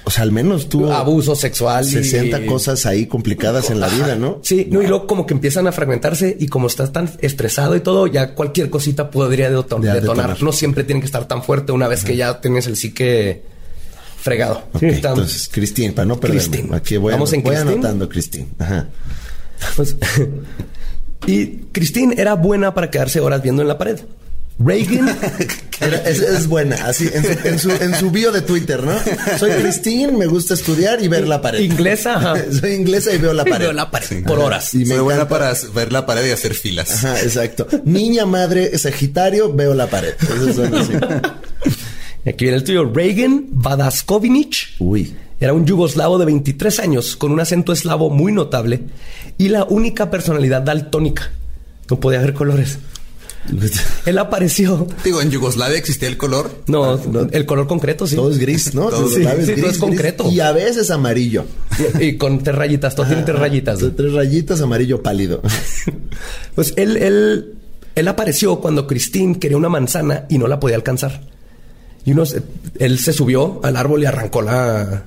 [0.03, 4.39] o sea, al menos tuvo abuso sexual, 60 cosas ahí complicadas en la vida, ¿no?
[4.43, 7.81] Sí, no, y luego como que empiezan a fragmentarse y como estás tan estresado y
[7.81, 10.41] todo, ya cualquier cosita podría detonar.
[10.41, 13.43] No siempre tiene que estar tan fuerte una vez que ya tienes el psique
[14.21, 14.63] fregado.
[14.79, 16.75] entonces, Cristín, para no perderme.
[16.75, 18.49] Aquí voy, Vamos en voy anotando, Cristín.
[18.59, 18.87] Ajá.
[19.75, 19.95] Pues
[21.25, 23.99] Y Christine era buena para quedarse horas viendo en la pared.
[24.63, 25.09] Reagan
[26.05, 28.93] es, buena, así en su, en, su, bio de Twitter, ¿no?
[29.39, 31.59] Soy Christine, me gusta estudiar y ver la pared.
[31.59, 32.35] Inglesa, ajá.
[32.59, 33.65] Soy inglesa y veo la pared.
[33.65, 34.73] veo la pared por horas.
[34.75, 36.91] Y me Soy buena para ver la pared y hacer filas.
[36.91, 37.67] Ajá, exacto.
[37.85, 40.13] Niña, madre, Sagitario, veo la pared.
[42.25, 42.85] Aquí viene el tuyo.
[42.85, 44.75] Reagan Vadaskovinich.
[44.79, 45.15] Uy.
[45.41, 48.81] Era un yugoslavo de 23 años con un acento eslavo muy notable
[49.39, 51.31] y la única personalidad daltónica.
[51.89, 52.77] No podía ver colores.
[54.05, 54.85] Él apareció.
[55.03, 56.61] Digo, en Yugoslavia existía el color.
[56.67, 56.99] No,
[57.31, 58.15] el color concreto, sí.
[58.15, 58.89] Todo es gris, ¿no?
[58.89, 60.29] Todo, sí, es, gris, concreto.
[60.29, 61.45] Y a veces amarillo.
[61.99, 63.79] Y, con tres rayitas, todo tiene tres rayitas.
[63.97, 65.41] Tres rayitas, amarillo pálido.
[66.55, 67.55] pues él, él,
[67.95, 71.21] él apareció cuando Christine quería una manzana y no la podía alcanzar.
[72.05, 72.23] Y uno,
[72.77, 75.05] él se subió al árbol y arrancó la,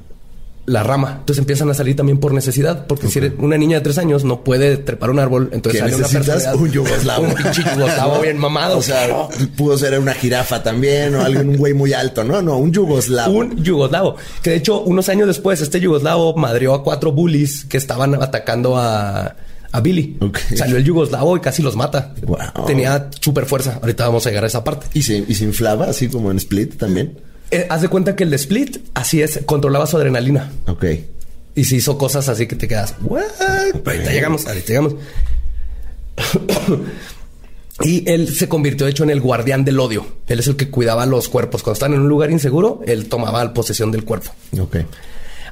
[0.66, 1.16] la rama.
[1.20, 4.42] Entonces empiezan a salir también por necesidad, porque si una niña de tres años no
[4.42, 6.54] puede trepar un árbol, entonces sale una persona.
[6.54, 7.24] Un yugoslavo.
[7.28, 8.78] Un pinche yugoslavo bien mamado.
[8.78, 12.40] O sea, pudo ser una jirafa también o alguien, un güey muy alto, ¿no?
[12.42, 13.32] No, un yugoslavo.
[13.32, 14.16] Un yugoslavo.
[14.42, 18.76] Que de hecho, unos años después, este yugoslavo madrió a cuatro bullies que estaban atacando
[18.76, 19.36] a,
[19.72, 20.18] a Billy.
[20.56, 22.14] Salió el yugoslavo y casi los mata.
[22.66, 23.78] Tenía súper fuerza.
[23.82, 24.86] Ahorita vamos a llegar a esa parte.
[24.94, 27.18] ¿Y se, y se inflaba así como en Split también?
[27.50, 30.50] Eh, haz de cuenta que el de Split, así es, controlaba su adrenalina.
[30.66, 30.84] Ok.
[31.54, 33.22] Y se hizo cosas así que te quedas, ¿what?
[33.84, 34.94] Ahorita llegamos, ahorita llegamos.
[37.84, 40.06] y él se convirtió, de hecho, en el guardián del odio.
[40.26, 41.62] Él es el que cuidaba los cuerpos.
[41.62, 44.32] Cuando están en un lugar inseguro, él tomaba posesión del cuerpo.
[44.60, 44.78] Ok.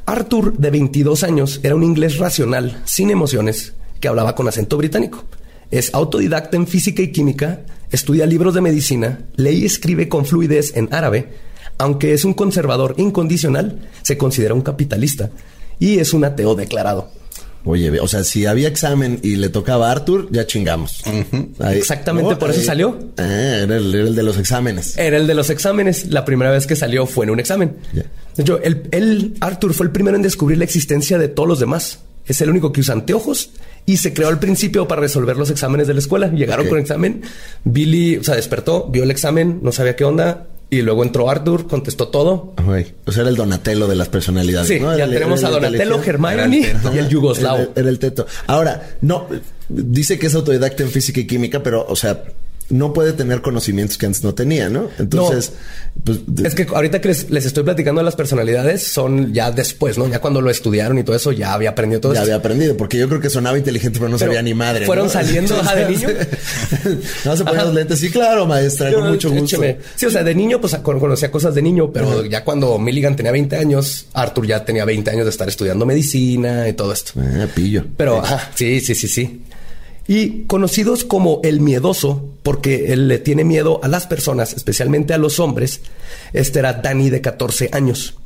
[0.07, 5.25] Arthur, de 22 años, era un inglés racional, sin emociones, que hablaba con acento británico.
[5.71, 7.61] Es autodidacta en física y química,
[7.93, 11.29] estudia libros de medicina, lee y escribe con fluidez en árabe
[11.79, 15.31] aunque es un conservador incondicional, se considera un capitalista
[15.79, 17.11] y es un ateo declarado.
[17.65, 21.03] Oye, o sea, si había examen y le tocaba a Arthur, ya chingamos.
[21.73, 22.99] Exactamente, por eso salió.
[23.19, 24.99] Ah, era el, de los exámenes.
[24.99, 26.07] Era el de los exámenes.
[26.07, 27.77] La primera vez que salió fue en un examen.
[27.93, 32.01] De hecho, el, Arthur fue el primero en descubrir la existencia de todos los demás.
[32.27, 33.51] Es el único que usa anteojos
[33.87, 36.29] y se creó al principio para resolver los exámenes de la escuela.
[36.29, 37.23] Llegaron con el examen.
[37.65, 41.67] Billy, o sea, despertó, vio el examen, no sabía qué onda, Y luego entró Arthur,
[41.67, 42.55] contestó todo.
[43.05, 44.69] O sea, era el Donatello de las personalidades.
[44.69, 47.73] Sí, ya tenemos a Donatello, Hermione y el yugoslavo.
[47.77, 48.27] era el teto.
[48.47, 49.29] Ahora, no,
[49.69, 52.25] dice que es autodidacta en física y química, pero, o sea,
[52.73, 54.89] no puede tener conocimientos que antes no tenía, ¿no?
[54.99, 55.53] Entonces,
[56.05, 60.09] pues, es que ahorita que les, estoy platicando de las personalidades son ya después, ¿no?
[60.09, 62.21] Ya cuando lo estudiaron y todo eso, ya había aprendido todo eso.
[62.21, 64.87] Ya había aprendido, porque yo creo que sonaba inteligente, pero no sabía ni madre.
[64.87, 66.09] ¿Fueron saliendo de niño?
[67.27, 67.99] no se ponían los lentes.
[68.01, 69.61] Sí, claro, maestra, con mucho gusto.
[69.95, 73.33] Sí, o sea, de niño, pues conocía cosas de niño, pero ya cuando Milligan tenía
[73.33, 77.13] 20 años, Arthur ya tenía 20 años de estar estudiando medicina y todo esto.
[77.19, 77.85] Ah, pillo.
[77.99, 78.23] Pero,
[78.55, 79.43] sí, sí, sí, sí
[80.07, 85.19] y conocidos como el miedoso, porque él le tiene miedo a las personas, especialmente a
[85.19, 85.81] los hombres.
[86.33, 88.17] Este era Danny de 14 años.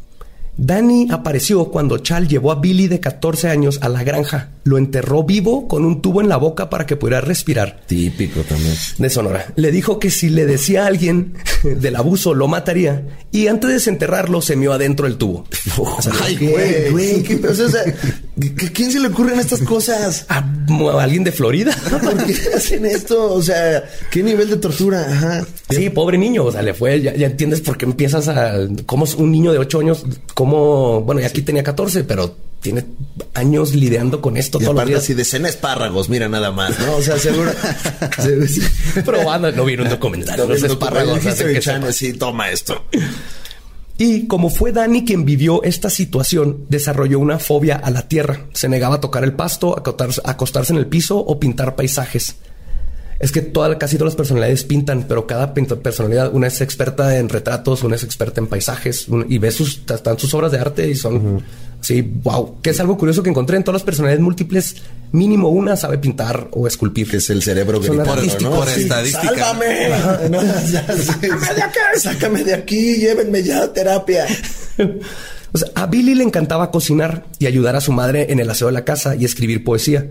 [0.59, 4.51] Danny apareció cuando Chal llevó a Billy de 14 años a la granja.
[4.65, 7.83] Lo enterró vivo con un tubo en la boca para que pudiera respirar.
[7.87, 8.75] Típico también.
[8.99, 9.53] De Sonora.
[9.57, 13.75] Le dijo que si le decía a alguien del abuso lo mataría y antes de
[13.75, 15.45] desenterrarlo se mió adentro del tubo.
[16.23, 17.23] Ay, güey, güey.
[18.73, 20.27] ¿Quién se le ocurren estas cosas?
[20.29, 20.45] ¿A,
[21.01, 21.77] alguien de Florida?
[21.91, 23.33] ¿Por qué hacen esto?
[23.33, 25.07] O sea, ¿qué nivel de tortura?
[25.09, 25.47] Ajá.
[25.71, 26.45] Sí, pobre niño.
[26.45, 27.01] O sea, le fue.
[27.01, 28.55] Ya, entiendes por qué empiezas a.
[28.85, 30.05] ¿Cómo es un niño de 8 años?
[30.47, 32.85] Bueno, y aquí tenía 14, pero tiene
[33.35, 35.03] años lidiando con esto y todos los días.
[35.03, 36.97] así de cena espárragos, mira nada más, ¿no?
[36.97, 37.53] O sea, seguro.
[39.05, 41.21] Probando, no vieron un documental, los espárragos.
[41.93, 42.85] sí, toma esto.
[43.99, 48.47] Y como fue Dani quien vivió esta situación, desarrolló una fobia a la tierra.
[48.53, 52.37] Se negaba a tocar el pasto, a acostarse en el piso o pintar paisajes
[53.19, 57.29] es que toda, casi todas las personalidades pintan, pero cada personalidad, una es experta en
[57.29, 60.95] retratos, una es experta en paisajes y ves sus, están sus obras de arte y
[60.95, 61.43] son
[61.81, 64.77] así, wow, que es algo curioso que encontré en todas las personalidades múltiples,
[65.13, 67.09] mínimo una sabe pintar o esculpir.
[67.09, 69.35] Que es el cerebro que por, por estadística.
[69.35, 69.89] ¡Sálvame!
[71.05, 74.27] sácame de aquí, sácame de aquí, llévenme ya a terapia.
[75.53, 78.67] o sea, a Billy le encantaba cocinar y ayudar a su madre en el aseo
[78.67, 80.07] de la casa y escribir poesía.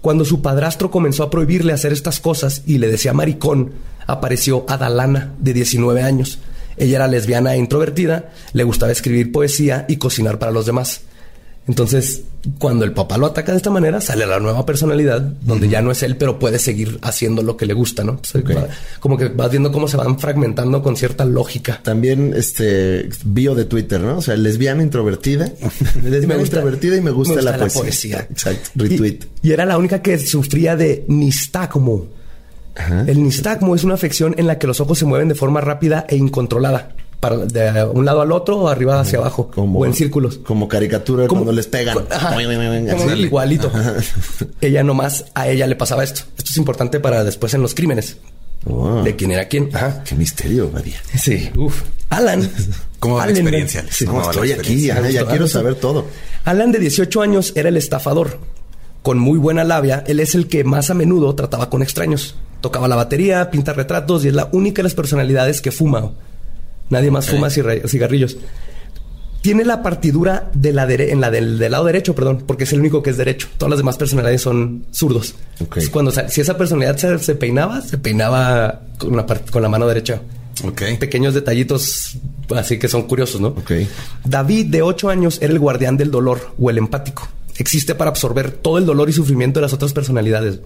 [0.00, 3.72] Cuando su padrastro comenzó a prohibirle hacer estas cosas y le decía maricón,
[4.06, 6.38] apareció Adalana, de 19 años.
[6.76, 11.02] Ella era lesbiana e introvertida, le gustaba escribir poesía y cocinar para los demás.
[11.68, 12.22] Entonces,
[12.58, 15.90] cuando el papá lo ataca de esta manera, sale la nueva personalidad, donde ya no
[15.90, 18.20] es él, pero puede seguir haciendo lo que le gusta, ¿no?
[19.00, 21.80] como que vas viendo cómo se van fragmentando con cierta lógica.
[21.82, 24.18] También este bio de Twitter, ¿no?
[24.18, 25.52] O sea, lesbiana introvertida,
[26.02, 28.26] lesbiana introvertida y me gusta, la, poesía.
[28.30, 29.20] Exacto, retweet.
[29.42, 32.06] Y, era la única que sufría de nistagmo.
[33.08, 36.06] El nistagmo es una afección en la que los ojos se mueven de forma rápida
[36.08, 40.38] e incontrolada para de un lado al otro o arriba hacia abajo o en círculos.
[40.38, 41.98] Como caricatura cuando les pegan.
[43.16, 43.70] igualito.
[44.60, 46.22] ella nomás a ella le pasaba esto.
[46.36, 48.18] Esto es importante para después en los crímenes.
[48.66, 49.02] Oh.
[49.02, 49.70] De quién era quién.
[49.74, 50.02] Ajá.
[50.04, 51.00] Qué misterio, María.
[51.16, 51.50] Sí.
[51.56, 51.82] Uf.
[52.10, 52.50] Alan.
[52.98, 53.84] ¿Cómo la experiencia?
[53.88, 54.86] estoy aquí.
[54.86, 56.06] ya quiero saber todo.
[56.44, 58.38] Alan, de 18 años, era el estafador.
[59.02, 62.34] Con muy buena labia, él es el que más a menudo trataba con extraños.
[62.60, 66.12] Tocaba la batería, pinta retratos y es la única de las personalidades que fuma
[66.90, 68.36] Nadie más fuma cigarrillos.
[69.40, 73.02] Tiene la partidura de la en la del, lado derecho, perdón, porque es el único
[73.02, 73.48] que es derecho.
[73.56, 75.34] Todas las demás personalidades son zurdos.
[75.92, 80.20] cuando si esa personalidad se, peinaba, se peinaba con la, con la mano derecha.
[80.98, 82.18] Pequeños detallitos
[82.56, 83.54] así que son curiosos, ¿no?
[84.24, 87.28] David, de 8 años, era el guardián del dolor o el empático.
[87.56, 90.60] Existe para absorber todo el dolor y sufrimiento de las otras personalidades.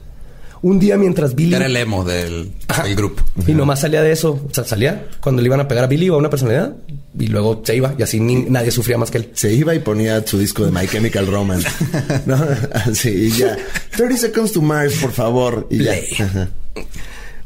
[0.63, 1.55] Un día mientras Billy...
[1.55, 2.53] Era el emo del,
[2.95, 3.23] grupo.
[3.47, 4.41] Y nomás salía de eso.
[4.49, 6.77] O sea, salía cuando le iban a pegar a Billy o a una personalidad.
[7.19, 7.95] Y luego se iba.
[7.99, 9.31] Y así nadie sufría más que él.
[9.35, 11.69] Se iba y ponía su disco de My Chemical Romance.
[12.27, 12.39] ¿No?
[12.73, 13.57] Así, y ya.
[13.97, 15.67] 30 Seconds to Mars, por favor.
[15.69, 15.95] Y ya.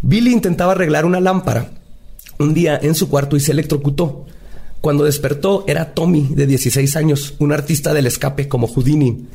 [0.03, 1.71] Billy intentaba arreglar una lámpara
[2.39, 4.27] un día en su cuarto y se electrocutó.
[4.81, 9.27] Cuando despertó era Tommy, de 16 años, un artista del escape como Houdini.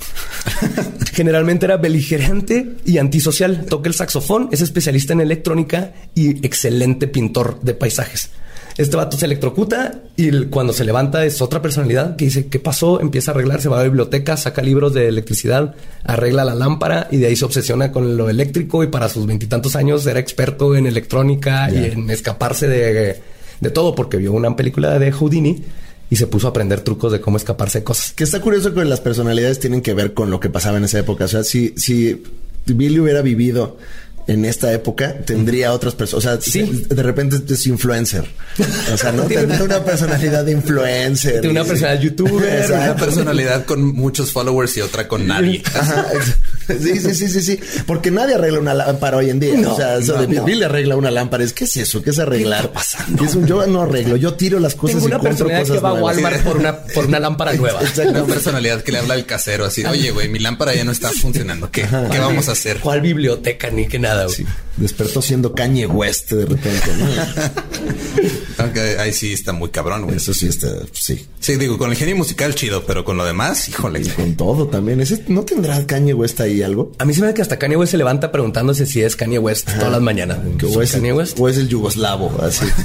[1.14, 3.66] Generalmente era beligerante y antisocial.
[3.66, 8.30] Toca el saxofón, es especialista en electrónica y excelente pintor de paisajes.
[8.78, 13.02] Este vato se electrocuta y cuando se levanta es otra personalidad que dice, ¿qué pasó?
[13.02, 17.08] Empieza a arreglar, se va a la biblioteca, saca libros de electricidad, arregla la lámpara
[17.12, 20.76] y de ahí se obsesiona con lo eléctrico y para sus veintitantos años era experto
[20.76, 23.22] en electrónica y en escaparse de
[23.62, 25.64] de todo porque vio una película de Houdini
[26.10, 28.12] y se puso a aprender trucos de cómo escaparse de cosas.
[28.12, 31.00] Que está curioso que las personalidades tienen que ver con lo que pasaba en esa
[31.00, 31.24] época.
[31.26, 32.22] O sea, si, si
[32.66, 33.78] Billy hubiera vivido
[34.28, 36.26] en esta época tendría otras personas.
[36.26, 38.26] O sea, de repente es influencer.
[38.94, 41.42] O sea, no tendría una personalidad de influencer.
[41.42, 42.72] Tiene una personalidad youtuber.
[42.72, 45.64] Una personalidad con muchos followers y otra con nadie.
[46.82, 47.60] Sí, sí, sí, sí, sí.
[47.86, 49.70] Porque nadie arregla una lámpara hoy en día.
[49.70, 51.44] o sea, eso de Billy arregla una lámpara.
[51.44, 52.02] Es, ¿qué es eso?
[52.02, 52.62] ¿Qué es arreglar?
[52.62, 53.24] ¿Qué está pasando?
[53.24, 55.76] Es un, yo no arreglo, yo tiro las cosas Tengo y una compro personalidad cosas
[55.76, 55.94] que va a.
[55.94, 57.80] Walmart por una, por una lámpara nueva.
[58.08, 61.10] Una personalidad que le habla al casero así, oye, güey, mi lámpara ya no está
[61.12, 61.70] funcionando.
[61.72, 62.80] ¿Qué, ¿Qué vamos a hacer?
[62.80, 64.26] ¿Cuál biblioteca ni que nada?
[64.26, 64.36] güey?
[64.36, 64.46] Sí.
[64.78, 67.06] Despertó siendo Kanye West de repente, ¿no?
[68.64, 70.18] Aunque ahí sí está muy cabrón, güey.
[70.18, 71.26] Eso sí está, sí.
[71.40, 74.02] Sí, digo, con el genio musical chido, pero con lo demás, híjole.
[74.02, 75.02] Y con todo también.
[75.02, 76.92] Ese, ¿No tendrá Kanye West ahí algo?
[77.00, 79.40] A mí se me da que hasta Kanye West se levanta preguntándose si es Kanye
[79.40, 80.40] West todas las mañanas.
[80.58, 81.40] Que ¿Soy o, es, Kanye West?
[81.40, 82.66] o es el yugoslavo, así.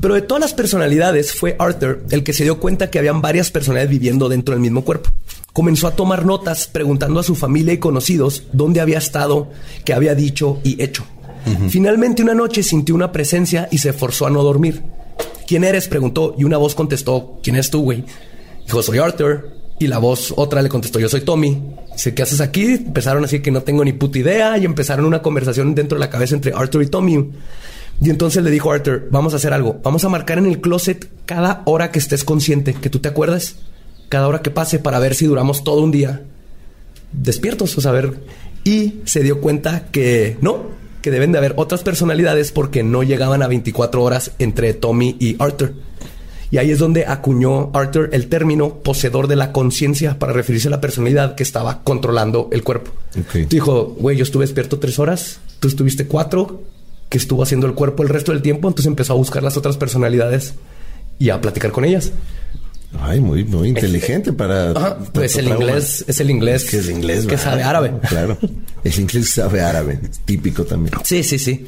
[0.00, 3.50] Pero de todas las personalidades fue Arthur el que se dio cuenta que habían varias
[3.50, 5.10] personalidades viviendo dentro del mismo cuerpo.
[5.52, 9.50] Comenzó a tomar notas preguntando a su familia y conocidos dónde había estado,
[9.84, 11.04] qué había dicho y hecho.
[11.68, 14.82] Finalmente una noche sintió una presencia y se forzó a no dormir.
[15.46, 15.88] ¿Quién eres?
[15.88, 18.04] preguntó y una voz contestó, ¿quién eres tú, güey?
[18.64, 19.52] Dijo, soy Arthur.
[19.78, 21.60] Y la voz otra le contestó, yo soy Tommy.
[21.92, 22.64] Dice, ¿qué haces aquí?
[22.64, 26.10] Empezaron así que no tengo ni puta idea y empezaron una conversación dentro de la
[26.10, 27.30] cabeza entre Arthur y Tommy.
[28.00, 29.80] Y entonces le dijo Arthur, vamos a hacer algo.
[29.82, 33.56] Vamos a marcar en el closet cada hora que estés consciente, que tú te acuerdas.
[34.08, 36.22] Cada hora que pase para ver si duramos todo un día
[37.12, 38.14] despiertos, o sea, ver.
[38.64, 40.62] Y se dio cuenta que no,
[41.02, 45.36] que deben de haber otras personalidades porque no llegaban a 24 horas entre Tommy y
[45.38, 45.74] Arthur.
[46.54, 50.70] Y ahí es donde acuñó Arthur el término poseedor de la conciencia para referirse a
[50.70, 52.92] la personalidad que estaba controlando el cuerpo.
[53.48, 56.62] Dijo, güey, yo estuve despierto tres horas, tú estuviste cuatro,
[57.08, 59.76] que estuvo haciendo el cuerpo el resto del tiempo, entonces empezó a buscar las otras
[59.76, 60.54] personalidades
[61.18, 62.12] y a platicar con ellas.
[63.00, 64.70] Ay, muy, muy inteligente para.
[64.70, 67.92] Ajá, pues el inglés es el inglés Que es inglés, que sabe árabe.
[68.08, 68.38] Claro.
[68.84, 69.98] El inglés sabe árabe.
[70.24, 70.94] Típico también.
[71.04, 71.66] Sí, sí, sí.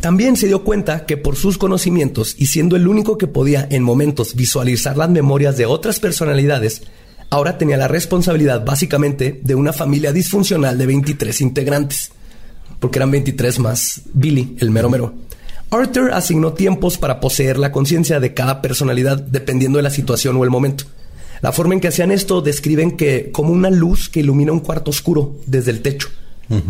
[0.00, 3.82] También se dio cuenta que por sus conocimientos y siendo el único que podía en
[3.82, 6.82] momentos visualizar las memorias de otras personalidades,
[7.30, 12.10] ahora tenía la responsabilidad básicamente de una familia disfuncional de 23 integrantes,
[12.78, 15.14] porque eran 23 más Billy, el mero mero.
[15.70, 20.44] Arthur asignó tiempos para poseer la conciencia de cada personalidad dependiendo de la situación o
[20.44, 20.84] el momento.
[21.42, 24.90] La forma en que hacían esto describen que como una luz que ilumina un cuarto
[24.90, 26.08] oscuro desde el techo.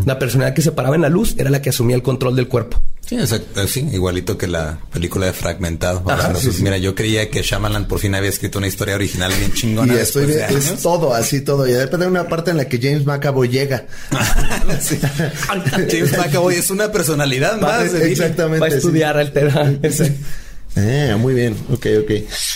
[0.05, 2.49] La personalidad que se paraba en la luz era la que asumía el control del
[2.49, 2.83] cuerpo.
[3.11, 5.99] Sí, exacto, sí, igualito que la película de Fragmentado.
[6.07, 6.63] Ajá, Hablando sí, sus- sí.
[6.63, 9.95] Mira, yo creía que Shyamalan por fin había escrito una historia original bien Y chingona.
[10.01, 10.81] estoy de es años.
[10.81, 11.67] todo, así todo.
[11.67, 13.85] Y depende de una parte en la que James McAvoy llega.
[15.91, 17.93] James McAvoy es una personalidad más.
[17.95, 18.61] Exactamente.
[18.61, 18.77] Va a sí.
[18.77, 19.73] estudiar el tema.
[20.77, 21.57] Eh, muy bien.
[21.73, 22.11] Ok, ok.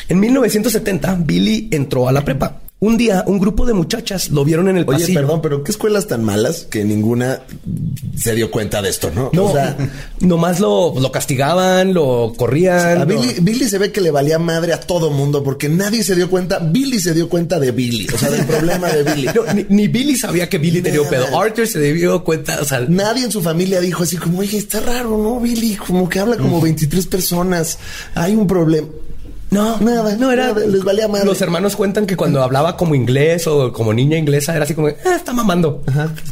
[0.09, 2.61] En 1970, Billy entró a la prepa.
[2.85, 5.21] Un día, un grupo de muchachas lo vieron en el Oye, pasillo.
[5.21, 7.41] perdón, pero qué escuelas tan malas que ninguna
[8.15, 9.31] se dio cuenta de esto, ¿no?
[9.33, 9.75] No, O sea,
[10.21, 13.01] nomás lo, lo castigaban, lo corrían.
[13.01, 16.15] a Billy, Billy se ve que le valía madre a todo mundo porque nadie se
[16.15, 16.59] dio cuenta.
[16.59, 19.31] Billy se dio cuenta de Billy, o sea, del problema de Billy.
[19.35, 21.41] No, ni, ni Billy sabía que Billy tenía un pedo.
[21.41, 24.81] Arthur se dio cuenta, o sea, Nadie en su familia dijo así como, oye, está
[24.81, 25.77] raro, ¿no, Billy?
[25.77, 27.79] Como que habla como 23 personas.
[28.15, 28.89] Hay un problema.
[29.55, 30.49] No, Nada, no era.
[30.49, 31.25] nada, les valía madre.
[31.27, 34.89] Los hermanos cuentan que cuando hablaba como inglés o como niña inglesa era así como,
[34.89, 35.83] ah, está mamando.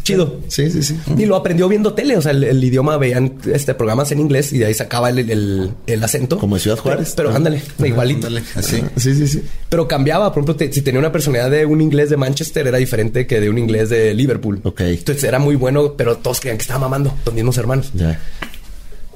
[0.03, 0.41] Chido.
[0.49, 0.97] Sí, sí, sí.
[1.17, 4.53] Y lo aprendió viendo tele, o sea, el, el idioma veían este programas en inglés
[4.53, 6.39] y de ahí sacaba el, el- el acento.
[6.39, 7.13] Como en Ciudad Juárez.
[7.15, 7.37] Pero, pero Ajá.
[7.39, 8.27] ándale, igualito.
[8.27, 8.83] Ándale, así.
[8.97, 9.43] Sí, sí, sí.
[9.69, 12.79] Pero cambiaba, por ejemplo, te- si tenía una personalidad de un inglés de Manchester era
[12.79, 14.61] diferente que de un inglés de Liverpool.
[14.65, 14.81] Ok.
[14.83, 17.91] Entonces era muy bueno, pero todos creían que estaba mamando, los mismos hermanos.
[17.95, 18.19] Ya.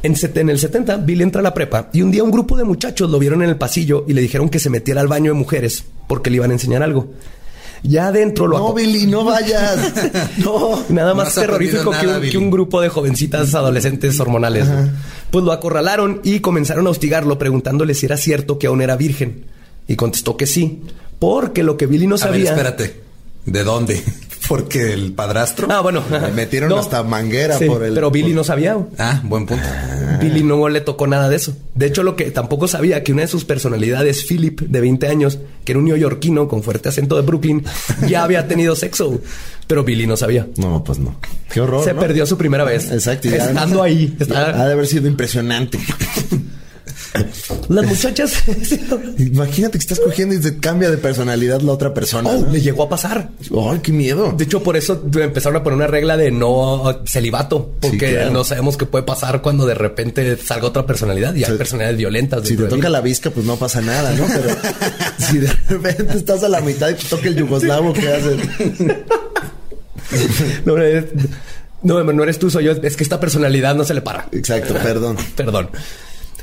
[0.02, 0.14] En,
[0.50, 3.18] el 70, Billy entra a la prepa y un día un grupo de muchachos lo
[3.18, 6.30] vieron en el pasillo y le dijeron que se metiera al baño de mujeres porque
[6.30, 7.09] le iban a enseñar algo.
[7.82, 9.78] Ya adentro lo No, Billy, no vayas.
[10.38, 10.82] no.
[10.88, 12.37] Nada más terrorífico que, un, que Billy.
[12.37, 14.66] un grupo de jovencitas adolescentes hormonales.
[15.30, 19.44] Pues lo acorralaron y comenzaron a hostigarlo preguntándole si era cierto que aún era virgen.
[19.88, 20.82] Y contestó que sí,
[21.18, 22.50] porque lo que Billy no A ver, sabía...
[22.50, 23.00] espérate.
[23.44, 24.02] ¿De dónde?
[24.48, 25.66] Porque el padrastro.
[25.70, 26.02] Ah, bueno.
[26.11, 28.76] Le metieron hasta manguera Sí, por el- Pero Billy por- no sabía.
[28.98, 29.64] Ah, buen punto.
[30.20, 31.56] Billy no le tocó nada de eso.
[31.74, 35.38] De hecho, lo que tampoco sabía que una de sus personalidades, Philip, de 20 años,
[35.64, 37.64] que era un neoyorquino con fuerte acento de Brooklyn,
[38.09, 39.20] ya había tenido sexo.
[39.66, 40.46] Pero Billy no sabía.
[40.56, 41.18] No, pues no.
[41.52, 41.82] Qué horror.
[41.85, 42.00] Se ¿no?
[42.00, 42.90] perdió su primera vez.
[42.92, 43.28] Exacto.
[43.28, 44.16] Estando además- ahí.
[44.35, 45.78] Ha de haber sido impresionante.
[47.69, 48.42] Las muchachas.
[49.19, 52.29] Imagínate que estás cogiendo y se cambia de personalidad la otra persona.
[52.31, 52.53] Oh, ¿no?
[52.53, 53.31] le llegó a pasar.
[53.71, 54.33] Ay, qué miedo.
[54.37, 58.31] De hecho, por eso empezaron a poner una regla de no celibato, porque Sí, claro.
[58.31, 61.57] no sabemos qué puede pasar cuando de repente salga otra personalidad y hay Sí.
[61.59, 62.47] personalidades violentas.
[62.47, 64.27] Si te toca la visca, pues no pasa nada, ¿no?
[64.27, 64.49] Pero
[65.19, 68.37] si de repente estás a la mitad y te toca el yugoslavo, ¿qué haces?
[70.64, 71.05] No, es-
[71.83, 72.73] no, no eres tú, soy yo.
[72.73, 74.29] Es que esta personalidad no se le para.
[74.33, 75.16] Exacto, perdón.
[75.37, 75.69] Perdón.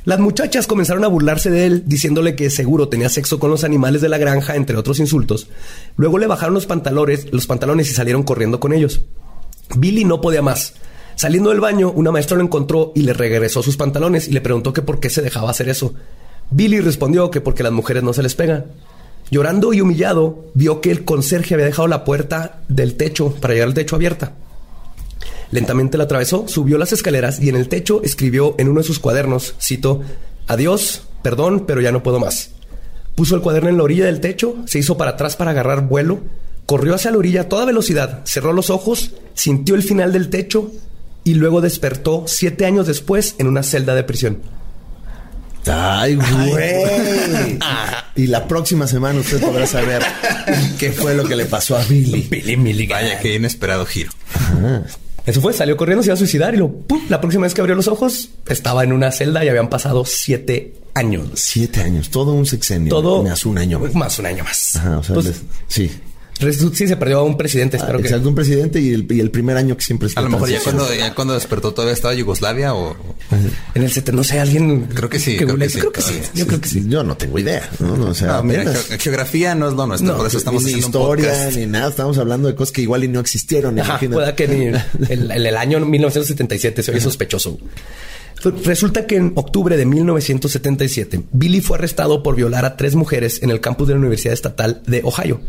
[0.05, 4.01] Las muchachas comenzaron a burlarse de él, diciéndole que seguro tenía sexo con los animales
[4.01, 5.47] de la granja, entre otros insultos.
[5.95, 9.01] Luego le bajaron los pantalones, los pantalones y salieron corriendo con ellos.
[9.77, 10.73] Billy no podía más.
[11.15, 14.73] Saliendo del baño, una maestra lo encontró y le regresó sus pantalones y le preguntó
[14.73, 15.93] que por qué se dejaba hacer eso.
[16.51, 18.65] Billy respondió que porque las mujeres no se les pegan.
[19.31, 23.69] Llorando y humillado, vio que el conserje había dejado la puerta del techo para llegar
[23.69, 24.33] al techo abierta.
[25.53, 28.97] Lentamente la atravesó, subió las escaleras y en el techo escribió en uno de sus
[28.97, 30.01] cuadernos, cito,
[30.47, 32.49] Adiós, perdón, pero ya no puedo más.
[33.13, 36.21] Puso el cuaderno en la orilla del techo, se hizo para atrás para agarrar vuelo,
[36.65, 40.71] corrió hacia la orilla a toda velocidad, cerró los ojos, sintió el final del techo
[41.23, 44.39] y luego despertó siete años después en una celda de prisión.
[45.67, 47.59] Ay, güey.
[48.15, 50.01] y la próxima semana usted podrá saber
[50.79, 52.27] qué fue lo que le pasó a Billy.
[52.27, 53.03] Billy Milligan.
[53.03, 54.11] Vaya, qué inesperado giro.
[55.25, 57.01] Eso fue, salió corriendo, se iba a suicidar y lo, ¡pum!
[57.09, 60.73] la próxima vez que abrió los ojos estaba en una celda y habían pasado siete
[60.93, 61.29] años.
[61.35, 62.89] Siete años, todo un sexenio.
[62.89, 63.95] Todo más un año más.
[63.95, 64.75] Más un año más.
[64.75, 65.89] Ajá, o sea, les- sí.
[66.51, 68.07] Sí, se perdió a un presidente, Ah, espero que.
[68.07, 70.49] exacto, un presidente y el, y el primer año que siempre está A lo mejor
[70.49, 72.95] ya cuando, ya cuando despertó todavía estaba Yugoslavia o...
[73.75, 74.87] En el 70, no sé, alguien.
[74.93, 76.21] Creo que sí, creo que sí, Yo creo que sí.
[76.33, 76.83] Yo creo que sí.
[76.87, 77.95] Yo no tengo idea, ¿no?
[77.95, 80.63] No, O sea, No, mira, ge- geografía no es lo nuestro, No, por eso estamos
[80.63, 81.57] ni haciendo historia, un podcast.
[81.57, 81.89] ni nada.
[81.89, 83.79] Estamos hablando de cosas que igual y no existieron.
[83.79, 84.15] Ajá, imagínate.
[84.15, 84.65] pueda que ni
[85.13, 87.57] el, el- el año 1977 se oye sospechoso.
[88.65, 93.51] Resulta que en octubre de 1977, Billy fue arrestado por violar a tres mujeres en
[93.51, 95.39] el campus de la Universidad Estatal de Ohio.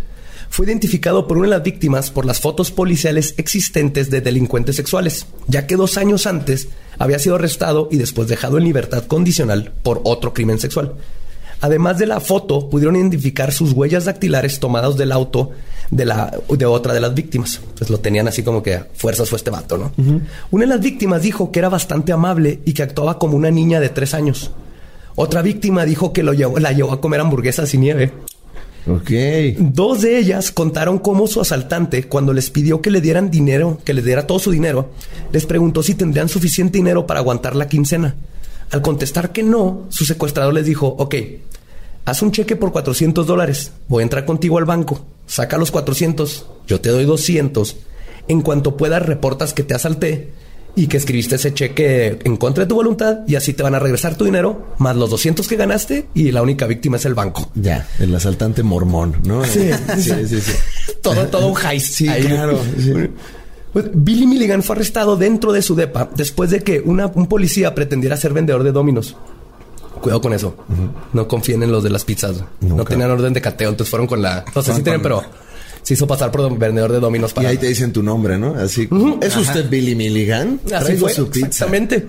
[0.55, 5.27] Fue identificado por una de las víctimas por las fotos policiales existentes de delincuentes sexuales,
[5.49, 10.01] ya que dos años antes había sido arrestado y después dejado en libertad condicional por
[10.05, 10.95] otro crimen sexual.
[11.61, 15.51] Además de la foto, pudieron identificar sus huellas dactilares tomadas del auto
[15.91, 17.61] de, la, de otra de las víctimas.
[17.77, 19.91] Pues lo tenían así como que fuerzas fue este vato, ¿no?
[20.53, 23.81] Una de las víctimas dijo que era bastante amable y que actuaba como una niña
[23.81, 24.53] de tres años.
[25.17, 28.13] Otra víctima dijo que lo llevó, la llevó a comer hamburguesas y nieve.
[29.59, 33.95] Dos de ellas contaron cómo su asaltante, cuando les pidió que le dieran dinero, que
[33.95, 34.91] les diera todo su dinero,
[35.33, 38.15] les preguntó si tendrían suficiente dinero para aguantar la quincena.
[38.71, 41.15] Al contestar que no, su secuestrador les dijo, ok,
[42.05, 46.47] haz un cheque por 400 dólares, voy a entrar contigo al banco, saca los 400,
[46.67, 47.77] yo te doy 200,
[48.29, 50.33] en cuanto puedas reportas que te asalté
[50.77, 53.79] y que escribiste ese cheque en contra de tu voluntad y así te van a
[53.79, 57.49] regresar tu dinero, más los 200 que ganaste y la única víctima es el banco.
[57.55, 59.45] Ya, el asaltante mormón, ¿no?
[59.45, 59.71] Sí.
[59.99, 60.41] sí, sí.
[60.41, 60.53] sí.
[61.03, 61.95] todo, todo un heist.
[61.95, 62.93] Sí, claro, sí.
[63.73, 67.75] Pues, Billy Milligan fue arrestado dentro de su depa después de que una- un policía
[67.75, 69.17] pretendiera ser vendedor de dominos.
[70.01, 70.55] Cuidado con eso.
[71.13, 72.37] No confíen en los de las pizzas.
[72.61, 74.45] No tenían orden de cateo, entonces fueron con la...
[74.55, 75.23] No sé si tienen, pero
[75.85, 77.49] se hizo pasar por vendedor de dominos Y para...
[77.51, 78.57] ahí te dicen tu nombre, ¿no?
[78.57, 78.89] Así.
[79.21, 80.59] ¿Es usted Billy Milligan?
[80.73, 81.47] Así Traigo fue, su pizza.
[81.47, 82.07] exactamente.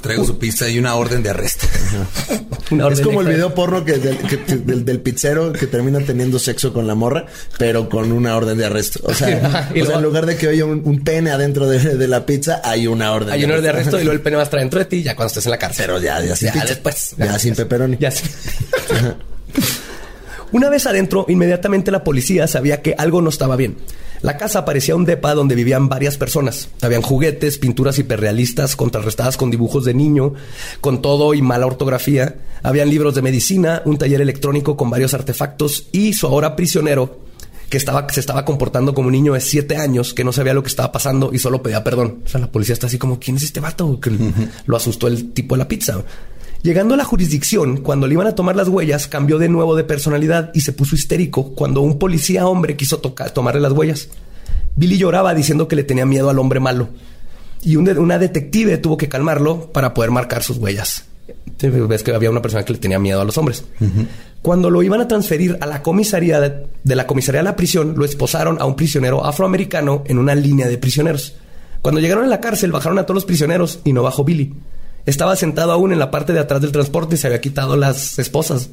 [0.00, 1.66] Traigo su pizza y una orden de arresto.
[2.70, 6.38] Una Es como el video porno que del, que- del, del pizzero que termina teniendo
[6.38, 7.26] sexo con la morra,
[7.58, 9.00] pero con una orden de arresto.
[9.04, 11.30] O sea, Ajá, y o sea, luego- en lugar de que haya un, un pene
[11.30, 13.32] adentro de, de la pizza, hay una orden.
[13.34, 15.02] Hay un orden de arresto y luego el pene va a estar dentro de ti
[15.02, 15.84] ya cuando estés en la cárcel.
[15.86, 16.66] Pero ya, ya sin Ya pizza.
[16.66, 17.14] después.
[17.18, 17.96] Ya sin pepperoni.
[18.00, 18.24] Ya sí.
[20.54, 23.76] Una vez adentro, inmediatamente la policía sabía que algo no estaba bien.
[24.22, 26.68] La casa parecía un depa donde vivían varias personas.
[26.80, 30.34] Habían juguetes, pinturas hiperrealistas contrarrestadas con dibujos de niño,
[30.80, 32.36] con todo y mala ortografía.
[32.62, 37.18] Habían libros de medicina, un taller electrónico con varios artefactos y su ahora prisionero
[37.68, 40.62] que estaba, se estaba comportando como un niño de siete años que no sabía lo
[40.62, 42.22] que estaba pasando y solo pedía perdón.
[42.24, 43.98] O sea, la policía está así como, ¿quién es este vato?
[43.98, 44.12] Que
[44.66, 46.04] lo asustó el tipo de la pizza.
[46.64, 49.84] Llegando a la jurisdicción, cuando le iban a tomar las huellas, cambió de nuevo de
[49.84, 54.08] personalidad y se puso histérico cuando un policía hombre quiso tocar, tomarle las huellas.
[54.74, 56.88] Billy lloraba diciendo que le tenía miedo al hombre malo.
[57.62, 61.04] Y un de- una detective tuvo que calmarlo para poder marcar sus huellas.
[61.60, 63.64] Ves que había una persona que le tenía miedo a los hombres.
[64.40, 67.92] Cuando lo iban a transferir a la comisaría de, de la comisaría a la prisión,
[67.96, 71.34] lo esposaron a un prisionero afroamericano en una línea de prisioneros.
[71.82, 74.54] Cuando llegaron a la cárcel, bajaron a todos los prisioneros y no bajó Billy.
[75.06, 78.18] Estaba sentado aún en la parte de atrás del transporte y se había quitado las
[78.18, 78.68] esposas.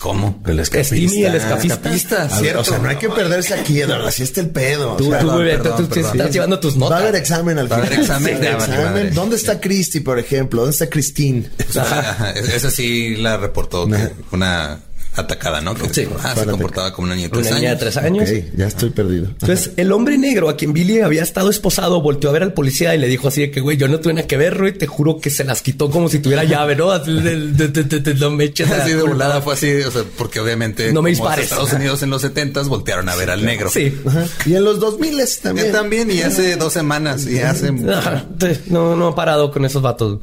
[0.00, 0.42] ¿Cómo?
[0.46, 1.74] El Stevie, el escapista.
[1.76, 2.60] escapista, A ver, cierto.
[2.60, 4.06] o sea, no hay que perderse aquí, Eduardo.
[4.08, 4.96] Así está el pedo.
[4.96, 6.16] Tú, O sea, tú, perdón, muy bien, tú- perdón, tú perdón.
[6.16, 7.00] estás llevando tus Va a notas.
[7.02, 7.92] haber examen al Va a final.
[7.94, 8.00] haber
[8.36, 9.14] examen, Sí.
[9.14, 10.62] ¿Dónde está Christy, por ejemplo?
[10.62, 11.48] ¿Dónde está Christine?
[11.78, 14.80] Ajá, Esa sí la reportó que una
[15.16, 15.74] atacada, ¿no?
[15.74, 16.08] Que Sí.
[16.22, 17.80] ah, se comportaba como una niña de Una tres niña de años.
[17.80, 18.30] tres años.
[18.30, 19.26] Ok, ya estoy perdido.
[19.26, 22.94] Entonces, el hombre negro a quien Billy había estado esposado volteó a ver al policía
[22.94, 24.86] y le dijo así de que, güey, yo no tuve nada que ver, güey, te
[24.86, 26.90] juro que se las quitó como si tuviera llave, ¿no?
[26.90, 29.90] Así de- de- de- de- de- No me eches Así de volada fue así, o
[29.90, 31.44] sea, porque obviamente No me dispares.
[31.44, 33.70] Estados Unidos en los 70 voltearon a ver al negro.
[33.70, 33.92] Sí.
[34.06, 34.26] Ajá.
[34.46, 35.72] Y en los 2000 también.
[35.72, 39.82] También y hace dos semanas y hace Ajá, sí, No, no ha parado con esos
[39.82, 40.18] vatos.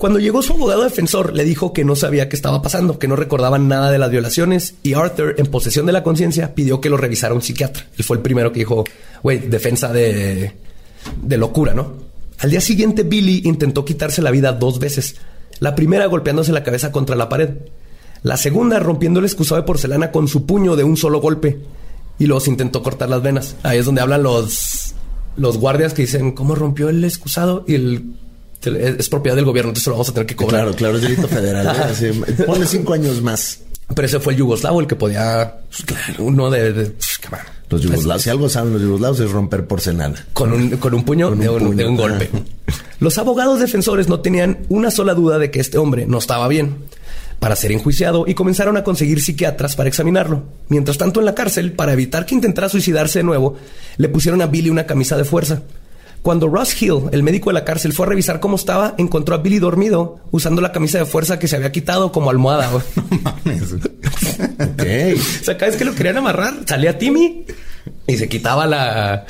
[0.00, 3.16] Cuando llegó su abogado defensor, le dijo que no sabía qué estaba pasando, que no
[3.16, 6.96] recordaban nada de las violaciones y Arthur, en posesión de la conciencia, pidió que lo
[6.96, 7.84] revisara un psiquiatra.
[7.98, 8.84] Él fue el primero que dijo,
[9.22, 10.54] güey, defensa de,
[11.22, 11.92] de locura, ¿no?
[12.38, 15.16] Al día siguiente, Billy intentó quitarse la vida dos veces.
[15.58, 17.50] La primera golpeándose la cabeza contra la pared.
[18.22, 21.58] La segunda rompiendo el excusado de porcelana con su puño de un solo golpe.
[22.18, 23.54] Y se intentó cortar las venas.
[23.62, 24.94] Ahí es donde hablan los,
[25.36, 27.66] los guardias que dicen, ¿cómo rompió el excusado?
[27.68, 28.14] Y el
[28.62, 30.62] es propiedad del gobierno, entonces lo vamos a tener que cobrar.
[30.62, 31.94] Claro, claro, es delito federal.
[32.00, 32.44] ¿eh?
[32.46, 33.60] ponle cinco años más.
[33.94, 37.20] Pero ese fue el yugoslavo el que podía, pues, claro, uno de, pues,
[37.70, 40.26] los yugoslavos, si algo saben los yugoslavos es romper porcelana.
[40.32, 42.28] Con un, con un puño, de, un, golpe.
[42.98, 46.78] Los abogados defensores no tenían una sola duda de que este hombre no estaba bien
[47.38, 50.42] para ser enjuiciado y comenzaron a conseguir psiquiatras para examinarlo.
[50.68, 53.56] Mientras tanto, en la cárcel, para evitar que intentara suicidarse de nuevo,
[53.96, 55.62] le pusieron a Billy una camisa de fuerza.
[56.22, 59.38] Cuando Ross Hill, el médico de la cárcel, fue a revisar cómo estaba, encontró a
[59.38, 62.70] Billy dormido usando la camisa de fuerza que se había quitado como almohada.
[64.72, 65.14] okay.
[65.14, 67.46] O sea, cada vez que lo querían amarrar, salía Timmy
[68.06, 69.24] y se quitaba la...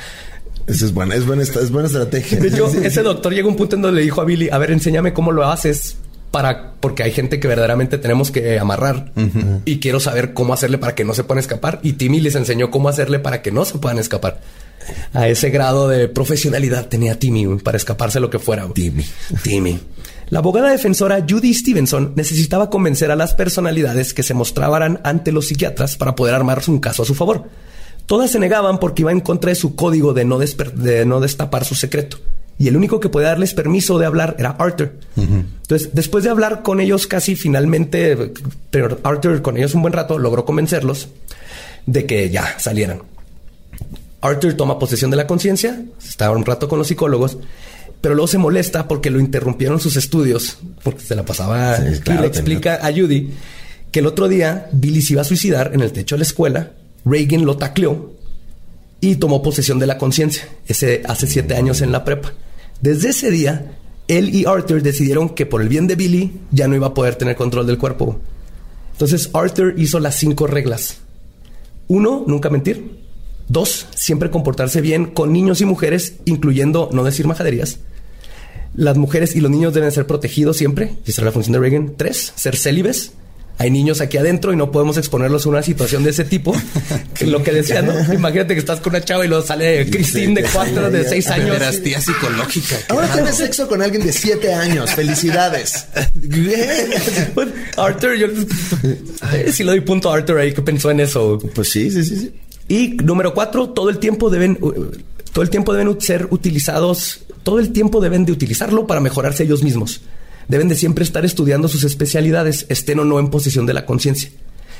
[0.67, 2.39] Esa es buena, es buena, es buena estrategia.
[2.39, 4.57] De hecho, ese doctor llegó a un punto en donde le dijo a Billy, a
[4.57, 5.95] ver, enséñame cómo lo haces
[6.29, 9.13] para, porque hay gente que verdaderamente tenemos que amarrar
[9.63, 11.79] y quiero saber cómo hacerle para que no se puedan escapar.
[11.83, 14.41] Y Timmy les enseñó cómo hacerle para que no se puedan escapar
[15.13, 18.67] a ese grado de profesionalidad tenía Timmy para escaparse lo que fuera.
[18.73, 19.05] Timmy.
[19.43, 19.79] Timmy.
[20.29, 25.47] La abogada defensora Judy Stevenson necesitaba convencer a las personalidades que se mostraban ante los
[25.47, 27.49] psiquiatras para poder armar un caso a su favor.
[28.05, 31.65] Todas se negaban porque iba en contra de su código de no, de no destapar
[31.65, 32.17] su secreto.
[32.57, 34.93] Y el único que podía darles permiso de hablar era Arthur.
[35.17, 38.33] Entonces, después de hablar con ellos casi finalmente,
[38.69, 41.09] pero Arthur con ellos un buen rato logró convencerlos
[41.87, 43.01] de que ya salieran.
[44.21, 47.37] Arthur toma posesión de la conciencia, estaba un rato con los psicólogos,
[48.01, 52.27] pero luego se molesta porque lo interrumpieron sus estudios, porque se la pasaba y le
[52.27, 53.31] explica a Judy
[53.91, 56.71] que el otro día Billy se iba a suicidar en el techo de la escuela,
[57.03, 58.13] Reagan lo tacleó
[59.01, 62.33] y tomó posesión de la conciencia, ese hace siete años en la prepa.
[62.79, 66.75] Desde ese día, él y Arthur decidieron que por el bien de Billy ya no
[66.75, 68.19] iba a poder tener control del cuerpo.
[68.93, 70.97] Entonces Arthur hizo las cinco reglas.
[71.87, 72.99] Uno, nunca mentir.
[73.51, 77.79] Dos, siempre comportarse bien con niños y mujeres, incluyendo no decir majaderías.
[78.73, 80.93] Las mujeres y los niños deben ser protegidos siempre.
[81.05, 81.95] Esa es la función de Reagan.
[81.97, 83.11] Tres, ser célibes.
[83.57, 86.55] Hay niños aquí adentro y no podemos exponerlos a una situación de ese tipo.
[87.25, 88.13] lo que decía, ¿no?
[88.13, 91.57] Imagínate que estás con una chava y luego sale Christine de cuatro, de seis años.
[91.83, 92.77] tía psicológica.
[92.87, 94.91] Ahora tienes sexo con alguien de siete años.
[94.91, 95.87] Felicidades.
[97.75, 98.27] Arthur, yo
[99.51, 101.37] sí le doy punto a Arthur ahí que pensó en eso.
[101.53, 102.15] Pues sí, sí, sí.
[102.15, 102.40] sí.
[102.71, 104.57] Y número cuatro, todo el tiempo deben,
[105.33, 109.61] todo el tiempo deben ser utilizados, todo el tiempo deben de utilizarlo para mejorarse ellos
[109.61, 110.03] mismos.
[110.47, 114.31] Deben de siempre estar estudiando sus especialidades, estén o no en posición de la conciencia.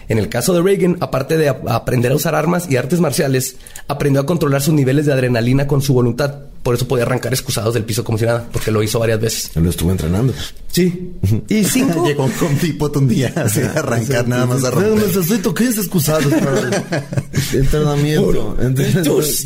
[0.07, 3.57] En el caso de Reagan, aparte de aprender a usar armas y artes marciales,
[3.89, 6.43] aprendió a controlar sus niveles de adrenalina con su voluntad.
[6.63, 9.51] Por eso podía arrancar excusados del piso como si nada, porque lo hizo varias veces.
[9.55, 10.33] Lo estuvo entrenando.
[10.71, 11.11] Sí.
[11.47, 12.05] Y cinco.
[12.05, 15.07] Llegó con tipo un día así a arrancar nada más a romper.
[15.07, 16.83] necesito que es excusado para
[17.53, 18.57] entrenamiento.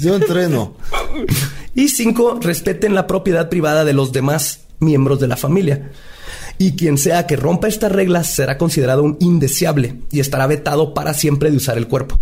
[0.02, 0.76] Yo entreno.
[1.74, 5.92] Y cinco, respeten la propiedad privada de los demás miembros de la familia
[6.58, 11.14] y quien sea que rompa estas reglas será considerado un indeseable y estará vetado para
[11.14, 12.20] siempre de usar el cuerpo.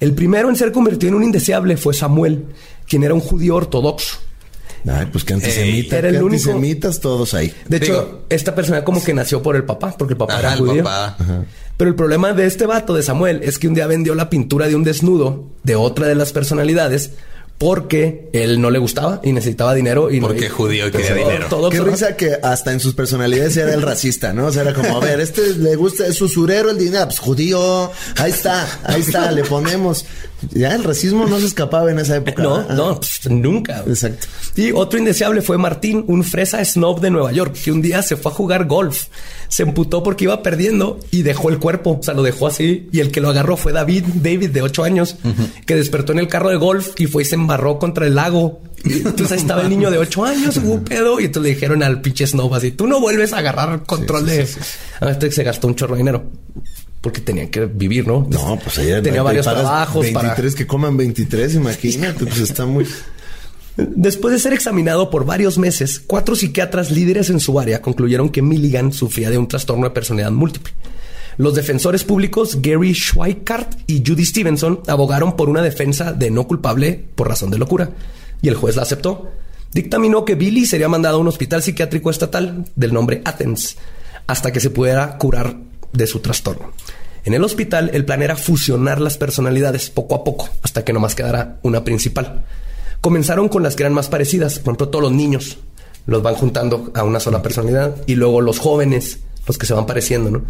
[0.00, 2.46] El primero en ser convertido en un indeseable fue Samuel,
[2.88, 4.18] quien era un judío ortodoxo.
[4.88, 5.98] Ay, pues que antisemita.
[5.98, 6.50] era el único.
[6.50, 7.52] Antisemitas todos ahí.
[7.68, 10.84] De hecho, esta persona como que nació por el papá, porque el papá era judío.
[11.76, 14.66] Pero el problema de este vato de Samuel es que un día vendió la pintura
[14.66, 17.12] de un desnudo de otra de las personalidades
[17.58, 21.46] porque él no le gustaba y necesitaba dinero y porque judío y quería dinero.
[21.48, 24.46] Todo Qué risa que hasta en sus personalidades era el racista, ¿no?
[24.46, 27.90] O sea, era como, a ver, este le gusta, es usurero el dinero, pues judío,
[28.16, 30.04] ahí está, ahí está, le ponemos.
[30.52, 32.42] Ya el racismo no se escapaba en esa época.
[32.42, 33.82] No, no, pues, nunca.
[33.86, 34.26] Exacto.
[34.56, 38.16] Y otro indeseable fue Martín, un fresa snob de Nueva York, que un día se
[38.16, 39.06] fue a jugar golf.
[39.48, 41.98] Se emputó porque iba perdiendo y dejó el cuerpo.
[42.00, 42.88] O sea, lo dejó así.
[42.92, 45.16] Y el que lo agarró fue David, David de ocho años,
[45.66, 48.60] que despertó en el carro de golf y fue y se embarró contra el lago.
[48.84, 51.20] entonces ahí estaba el niño de ocho años, hubo un pedo.
[51.20, 54.48] Y entonces le dijeron al pinche snob así: Tú no vuelves a agarrar control de.
[55.00, 56.24] a este se gastó un chorro de dinero
[57.06, 58.26] porque tenían que vivir, ¿no?
[58.28, 62.84] No, pues ella tenía varios trabajos 23 que coman 23, imagínate, pues está muy
[63.76, 68.42] Después de ser examinado por varios meses, cuatro psiquiatras líderes en su área concluyeron que
[68.42, 70.72] Milligan sufría de un trastorno de personalidad múltiple.
[71.36, 77.04] Los defensores públicos Gary Schweikart y Judy Stevenson abogaron por una defensa de no culpable
[77.14, 77.90] por razón de locura,
[78.42, 79.30] y el juez la aceptó.
[79.72, 83.76] Dictaminó que Billy sería mandado a un hospital psiquiátrico estatal del nombre Athens
[84.26, 85.56] hasta que se pudiera curar
[85.96, 86.72] de su trastorno.
[87.24, 91.14] En el hospital, el plan era fusionar las personalidades poco a poco hasta que nomás
[91.16, 92.44] quedara una principal.
[93.00, 95.58] Comenzaron con las que eran más parecidas, por ejemplo, todos los niños
[96.06, 99.86] los van juntando a una sola personalidad y luego los jóvenes, los que se van
[99.86, 100.42] pareciendo, ¿no?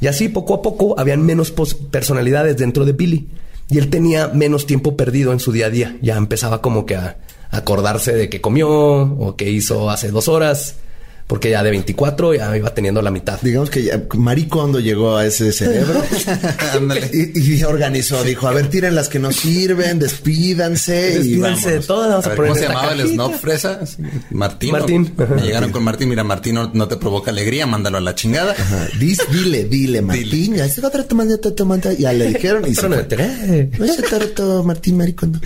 [0.00, 3.28] Y así poco a poco habían menos personalidades dentro de Billy
[3.68, 5.98] y él tenía menos tiempo perdido en su día a día.
[6.02, 7.18] Ya empezaba como que a
[7.50, 10.76] acordarse de qué comió o qué hizo hace dos horas
[11.26, 13.38] porque ya de 24 ya iba teniendo la mitad.
[13.40, 16.02] Digamos que ya, Maricondo llegó a ese cerebro
[17.12, 21.18] y, y, organizó, dijo, a ver, tiren las que no sirven, despídanse.
[21.18, 22.28] Despídanse de todas.
[22.28, 23.80] ¿Cómo se llamaba el snob fresa?
[24.30, 24.72] Martín.
[24.72, 25.14] Martín.
[25.36, 28.54] Me llegaron con Martín, mira, Martín no, te provoca alegría, mándalo a la chingada.
[29.30, 30.90] dile, dile, Martín, ya se va a
[31.92, 32.96] Ya le dijeron y se no
[33.86, 35.40] se Martín Maricondo.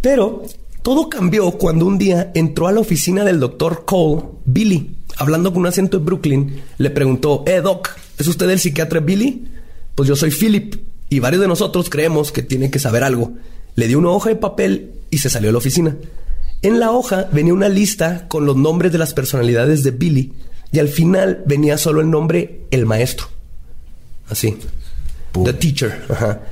[0.00, 0.44] Pero
[0.82, 5.60] todo cambió cuando un día entró a la oficina del doctor Cole, Billy, hablando con
[5.60, 9.46] un acento de Brooklyn, le preguntó, eh, Doc, ¿es usted el psiquiatra Billy?
[9.94, 10.74] Pues yo soy Philip
[11.08, 13.32] y varios de nosotros creemos que tiene que saber algo.
[13.74, 15.96] Le dio una hoja de papel y se salió a la oficina.
[16.62, 20.32] En la hoja venía una lista con los nombres de las personalidades de Billy
[20.72, 23.26] y al final venía solo el nombre el maestro.
[24.28, 24.56] Así.
[25.32, 26.02] The Teacher.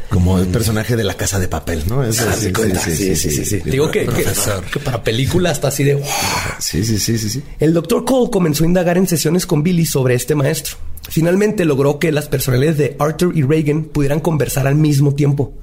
[0.08, 2.02] Como el personaje de la casa de papel, ¿no?
[2.02, 2.52] Es ah, sí,
[2.96, 4.08] sí, sí, sí, Digo que,
[4.84, 6.02] para película está así de...
[6.58, 7.42] Sí, sí, sí, sí, sí.
[7.58, 10.76] El doctor Cole comenzó a indagar en sesiones con Billy sobre este maestro.
[11.08, 15.54] Finalmente logró que las personalidades de Arthur y Reagan pudieran conversar al mismo tiempo.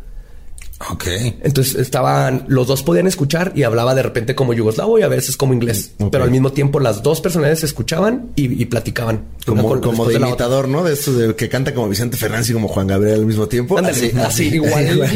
[0.92, 1.06] Ok.
[1.42, 5.36] Entonces estaban, los dos podían escuchar y hablaba de repente como yugoslavo y a veces
[5.36, 5.94] como inglés.
[6.12, 9.26] Pero al mismo tiempo las dos personalidades escuchaban y, platicaban.
[9.46, 10.84] Como, como de imitador, ¿no?
[10.84, 13.78] De esto de que canta como Vicente Fernández y como Juan Gabriel al mismo tiempo.
[13.80, 15.10] así, así, igual.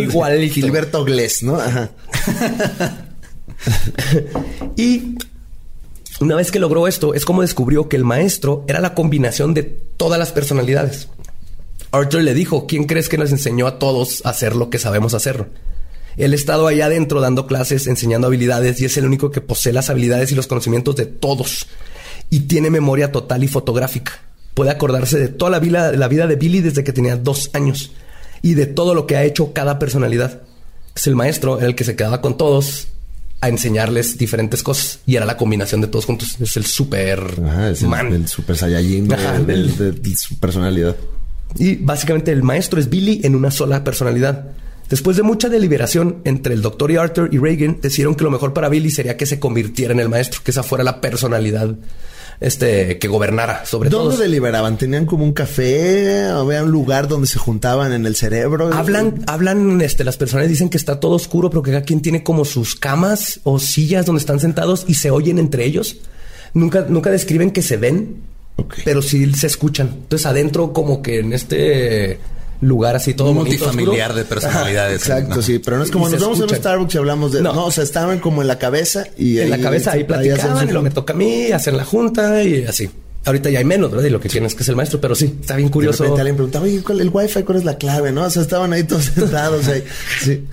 [0.00, 0.48] igual.
[0.48, 1.56] Gilberto Glés, ¿no?
[1.56, 1.90] Ajá.
[4.76, 5.16] y
[6.20, 9.64] una vez que logró esto, es como descubrió que el maestro era la combinación de
[9.64, 11.08] todas las personalidades.
[11.94, 15.14] Arthur le dijo, ¿quién crees que nos enseñó a todos a hacer lo que sabemos
[15.14, 15.48] hacer?
[16.16, 19.72] Él ha estado allá adentro dando clases, enseñando habilidades y es el único que posee
[19.72, 21.66] las habilidades y los conocimientos de todos.
[22.30, 24.12] Y tiene memoria total y fotográfica.
[24.54, 27.92] Puede acordarse de toda la vida, la vida de Billy desde que tenía dos años
[28.42, 30.42] y de todo lo que ha hecho cada personalidad.
[30.94, 32.88] Es el maestro el que se quedaba con todos
[33.40, 36.36] a enseñarles diferentes cosas y era la combinación de todos juntos.
[36.40, 38.12] Es el super man.
[38.12, 40.96] El, super Saiyajin de su personalidad.
[41.56, 44.46] Y básicamente el maestro es Billy en una sola personalidad.
[44.88, 48.52] Después de mucha deliberación entre el doctor y Arthur y Reagan, decidieron que lo mejor
[48.52, 51.74] para Billy sería que se convirtiera en el maestro, que esa fuera la personalidad
[52.40, 54.10] este, que gobernara sobre todo.
[54.10, 54.76] ¿Dónde deliberaban?
[54.76, 56.26] ¿Tenían como un café?
[56.32, 58.72] ¿O había un lugar donde se juntaban en el cerebro?
[58.72, 62.22] Hablan, hablan, este, las personas dicen que está todo oscuro, pero que cada quien tiene
[62.22, 65.96] como sus camas o sillas donde están sentados y se oyen entre ellos.
[66.52, 68.22] Nunca, nunca describen que se ven,
[68.84, 69.88] pero sí se escuchan.
[69.88, 72.18] Entonces adentro como que en este
[72.60, 75.02] lugar así todo multifamiliar de personalidades.
[75.02, 77.66] exacto, sí, pero no es como nos vamos a un Starbucks y hablamos de no.
[77.66, 80.82] o sea, estaban como en la cabeza y en la cabeza ahí platicaban, y lo
[80.82, 82.90] me toca a mí hacer la junta y así.
[83.26, 84.06] Ahorita ya hay menos, ¿verdad?
[84.06, 86.02] Y lo que tienes que es el maestro, pero sí, está bien curioso.
[86.02, 88.12] De repente alguien preguntaba, oye, ¿cuál, el wifi, ¿cuál es la clave?
[88.12, 88.24] ¿No?
[88.24, 89.82] O sea, estaban ahí todos sentados ahí.
[90.20, 90.44] Sí.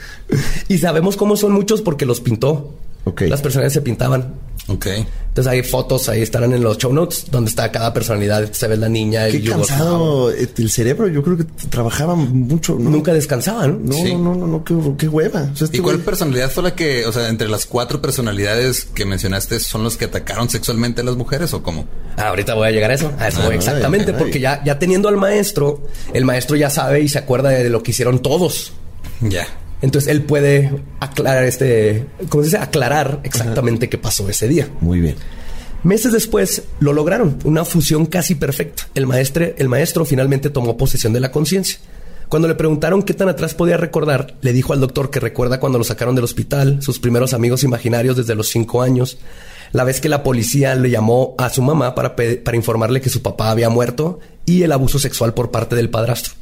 [0.70, 2.74] Y sabemos cómo son muchos porque los pintó.
[3.20, 4.36] Las personas se pintaban.
[4.68, 4.88] Ok.
[5.32, 8.52] Entonces hay fotos, ahí estarán en los show notes, donde está cada personalidad.
[8.52, 9.28] Se ve la niña.
[9.30, 11.08] Qué cansado el cerebro.
[11.08, 12.76] Yo creo que trabajaba mucho.
[12.76, 13.86] Nunca descansaban.
[13.86, 14.64] No, no, no, no,
[14.98, 15.50] qué, hueva.
[15.72, 19.84] ¿Y cuál personalidad fue la que, o sea, entre las cuatro personalidades que mencionaste, son
[19.84, 21.86] los que atacaron sexualmente a las mujeres o cómo?
[22.18, 23.12] Ah, ahorita voy a llegar a eso.
[23.18, 25.82] A eso ah, exactamente, porque ya, ya teniendo al maestro,
[26.14, 28.74] el maestro ya sabe y se acuerda de lo que hicieron todos.
[29.22, 29.48] Ya.
[29.82, 32.58] Entonces él puede aclarar este, ¿cómo se dice?
[32.58, 34.70] Aclarar exactamente qué pasó ese día.
[34.80, 35.16] Muy bien.
[35.84, 38.88] Meses después lo lograron, una fusión casi perfecta.
[38.94, 41.80] El maestro, el maestro finalmente tomó posesión de la conciencia.
[42.30, 45.80] Cuando le preguntaron qué tan atrás podía recordar, le dijo al doctor que recuerda cuando
[45.80, 49.18] lo sacaron del hospital, sus primeros amigos imaginarios desde los cinco años,
[49.74, 53.22] la vez que la policía le llamó a su mamá para, para informarle que su
[53.22, 56.41] papá había muerto y el abuso sexual por parte del padrastro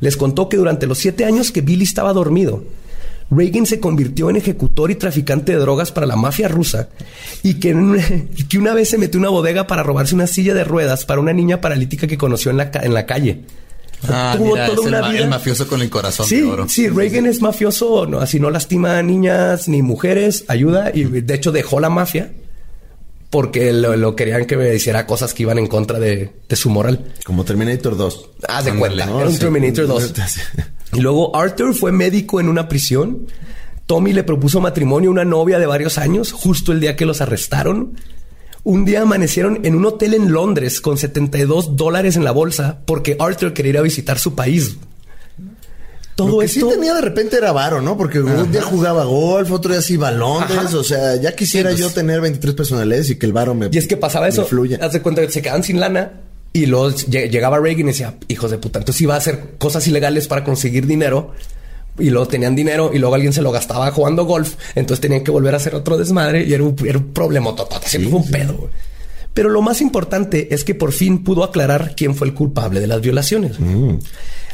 [0.00, 2.64] les contó que durante los siete años que Billy estaba dormido,
[3.30, 6.88] Reagan se convirtió en ejecutor y traficante de drogas para la mafia rusa
[7.42, 7.74] y que,
[8.58, 11.32] una vez se metió en una bodega para robarse una silla de ruedas para una
[11.32, 13.42] niña paralítica que conoció en la, en la calle.
[14.08, 15.24] Ah, Tuvo toda una vida.
[15.24, 19.02] el mafioso con el corazón sí, Sí, Reagan es mafioso, no, así no lastima a
[19.02, 22.32] niñas ni mujeres, ayuda y de hecho dejó la mafia
[23.30, 27.12] porque lo, querían que me hiciera cosas que iban en contra de, su moral.
[27.24, 28.30] Como Terminator 2.
[28.48, 29.04] Ah, de cuenta.
[29.04, 30.14] Era un Terminator 2.
[30.92, 33.28] y luego Arthur fue médico en una prisión.
[33.86, 37.20] Tommy le propuso matrimonio a una novia de varios años, justo el día que los
[37.20, 37.94] arrestaron.
[38.62, 43.16] Un día amanecieron en un hotel en Londres con 72 dólares en la bolsa porque
[43.18, 44.76] Arthur quería ir a visitar su país.
[46.20, 47.96] Todo Lo que sí tenía de repente era varo, ¿no?
[47.96, 50.74] Porque un día jugaba golf, otro día sí Londres.
[50.74, 51.94] O sea, ya quisiera yo pues.
[51.94, 54.44] tener 23 personalidades y que el varo me Y es que pasaba eso.
[54.44, 54.78] Fluya.
[54.82, 56.12] Haz de cuenta que se quedaban sin lana
[56.52, 60.26] y luego llegaba Reagan y decía, hijos de puta, entonces iba a hacer cosas ilegales
[60.26, 61.32] para conseguir dinero
[61.98, 64.56] y luego tenían dinero y luego alguien se lo gastaba jugando golf.
[64.74, 67.80] Entonces tenían que volver a hacer otro desmadre y era un, era un problema total.
[67.84, 68.70] Siempre fue un pedo.
[69.34, 72.86] Pero lo más importante es que por fin pudo aclarar quién fue el culpable de
[72.86, 73.60] las violaciones.
[73.60, 73.98] Mm.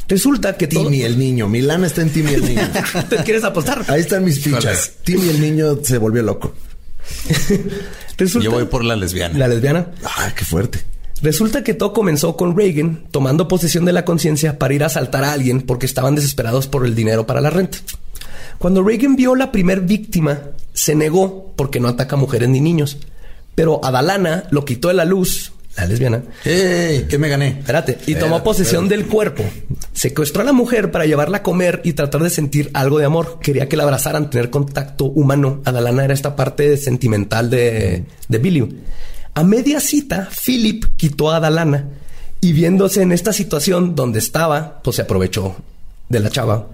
[0.07, 1.49] Resulta que Timmy el niño.
[1.49, 2.61] Milán está en Timmy el niño.
[3.09, 3.83] ¿Te quieres apostar?
[3.87, 4.93] Ahí están mis fichas.
[5.03, 6.53] Timmy el niño se volvió loco.
[8.17, 9.37] Yo voy por la lesbiana.
[9.37, 9.91] ¿La lesbiana?
[10.17, 10.79] Ay, qué fuerte.
[11.21, 15.23] Resulta que todo comenzó con Reagan tomando posesión de la conciencia para ir a asaltar
[15.23, 17.79] a alguien porque estaban desesperados por el dinero para la renta.
[18.59, 20.39] Cuando Reagan vio la primer víctima,
[20.73, 22.97] se negó porque no ataca mujeres ni niños.
[23.57, 26.21] Pero Adalana lo quitó de la luz, la lesbiana.
[26.45, 27.07] ¡Ey!
[27.09, 27.47] ¿Qué me gané?
[27.57, 27.97] Espérate.
[28.05, 29.43] Y tomó posesión del cuerpo.
[29.93, 33.39] Secuestró a la mujer para llevarla a comer y tratar de sentir algo de amor.
[33.41, 35.63] Quería que la abrazaran, tener contacto humano.
[35.65, 38.79] Adalana era esta parte sentimental de, de Billy.
[39.33, 41.89] A media cita, Philip quitó a Adalana
[42.39, 45.55] y viéndose en esta situación donde estaba, pues se aprovechó
[46.09, 46.67] de la chava.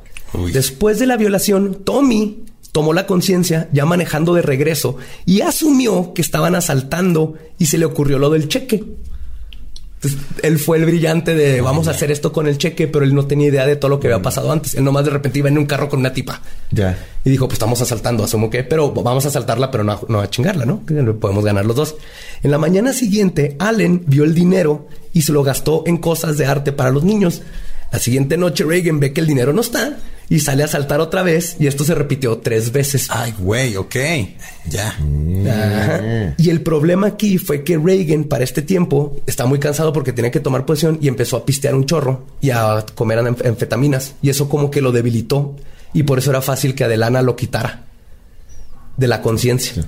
[0.51, 2.43] Después de la violación, Tommy
[2.73, 7.85] tomó la conciencia ya manejando de regreso y asumió que estaban asaltando y se le
[7.85, 8.83] ocurrió lo del cheque
[10.41, 13.25] él fue el brillante de vamos a hacer esto con el cheque, pero él no
[13.25, 14.75] tenía idea de todo lo que había pasado antes.
[14.75, 16.41] Él nomás de repente iba en un carro con una tipa.
[16.71, 16.97] Ya.
[17.23, 20.29] Y dijo, pues estamos asaltando, asumo que, pero vamos a asaltarla, pero no, no a
[20.29, 20.85] chingarla, ¿no?
[20.85, 21.95] Que podemos ganar los dos.
[22.41, 26.45] En la mañana siguiente, Allen vio el dinero y se lo gastó en cosas de
[26.45, 27.41] arte para los niños.
[27.91, 29.97] La siguiente noche Reagan ve que el dinero no está
[30.29, 33.07] y sale a saltar otra vez y esto se repitió tres veces.
[33.09, 33.95] Ay, güey, ok.
[34.69, 34.97] Ya.
[36.37, 40.31] Y el problema aquí fue que Reagan para este tiempo está muy cansado porque tenía
[40.31, 44.49] que tomar posición y empezó a pistear un chorro y a comer anfetaminas y eso
[44.49, 45.55] como que lo debilitó
[45.93, 47.83] y por eso era fácil que Adelana lo quitara
[48.95, 49.85] de la conciencia,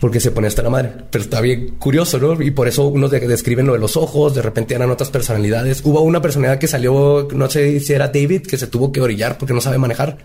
[0.00, 0.92] porque se pone hasta la madre.
[1.10, 2.40] Pero está bien curioso, ¿no?
[2.42, 5.80] Y por eso unos describen lo de los ojos, de repente eran otras personalidades.
[5.84, 9.38] Hubo una personalidad que salió, no sé si era David, que se tuvo que orillar
[9.38, 10.18] porque no sabe manejar.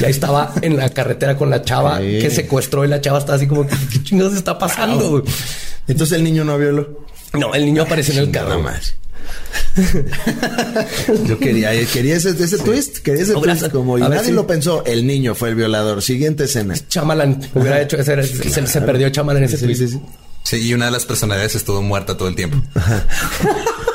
[0.00, 3.34] Y ahí estaba en la carretera con la chava que secuestró y la chava está
[3.34, 5.22] así como, ¿qué chingados está pasando?
[5.88, 7.04] Entonces el niño no violó.
[7.32, 8.60] No, el niño apareció en el carro.
[8.60, 8.94] más.
[11.26, 14.84] Yo quería, quería ese, twist, quería ese twist como y nadie lo pensó.
[14.84, 16.02] El niño fue el violador.
[16.02, 16.74] Siguiente escena.
[16.88, 19.96] Chamalan hubiera hecho ese, se, perdió Chamalan en ese twist.
[20.42, 22.58] Sí, y una de las personalidades estuvo muerta todo el tiempo.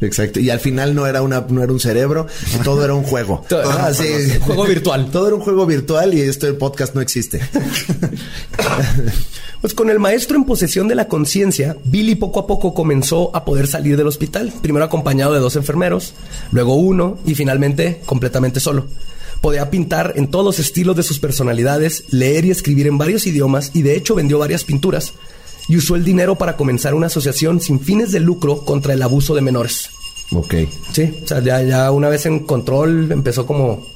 [0.00, 0.40] Exacto.
[0.40, 2.26] Y al final no era una, no era un cerebro,
[2.64, 3.44] todo era un juego.
[3.48, 3.90] Todo, ah,
[4.40, 5.10] juego virtual.
[5.10, 7.40] Todo era un juego virtual y esto el podcast no existe.
[9.60, 13.44] Pues con el maestro en posesión de la conciencia, Billy poco a poco comenzó a
[13.44, 16.14] poder salir del hospital, primero acompañado de dos enfermeros,
[16.52, 18.86] luego uno y finalmente completamente solo.
[19.40, 23.72] Podía pintar en todos los estilos de sus personalidades, leer y escribir en varios idiomas
[23.74, 25.12] y de hecho vendió varias pinturas
[25.68, 29.34] y usó el dinero para comenzar una asociación sin fines de lucro contra el abuso
[29.34, 29.90] de menores.
[30.32, 30.54] Ok.
[30.92, 33.86] Sí, o sea, ya, ya una vez en control empezó como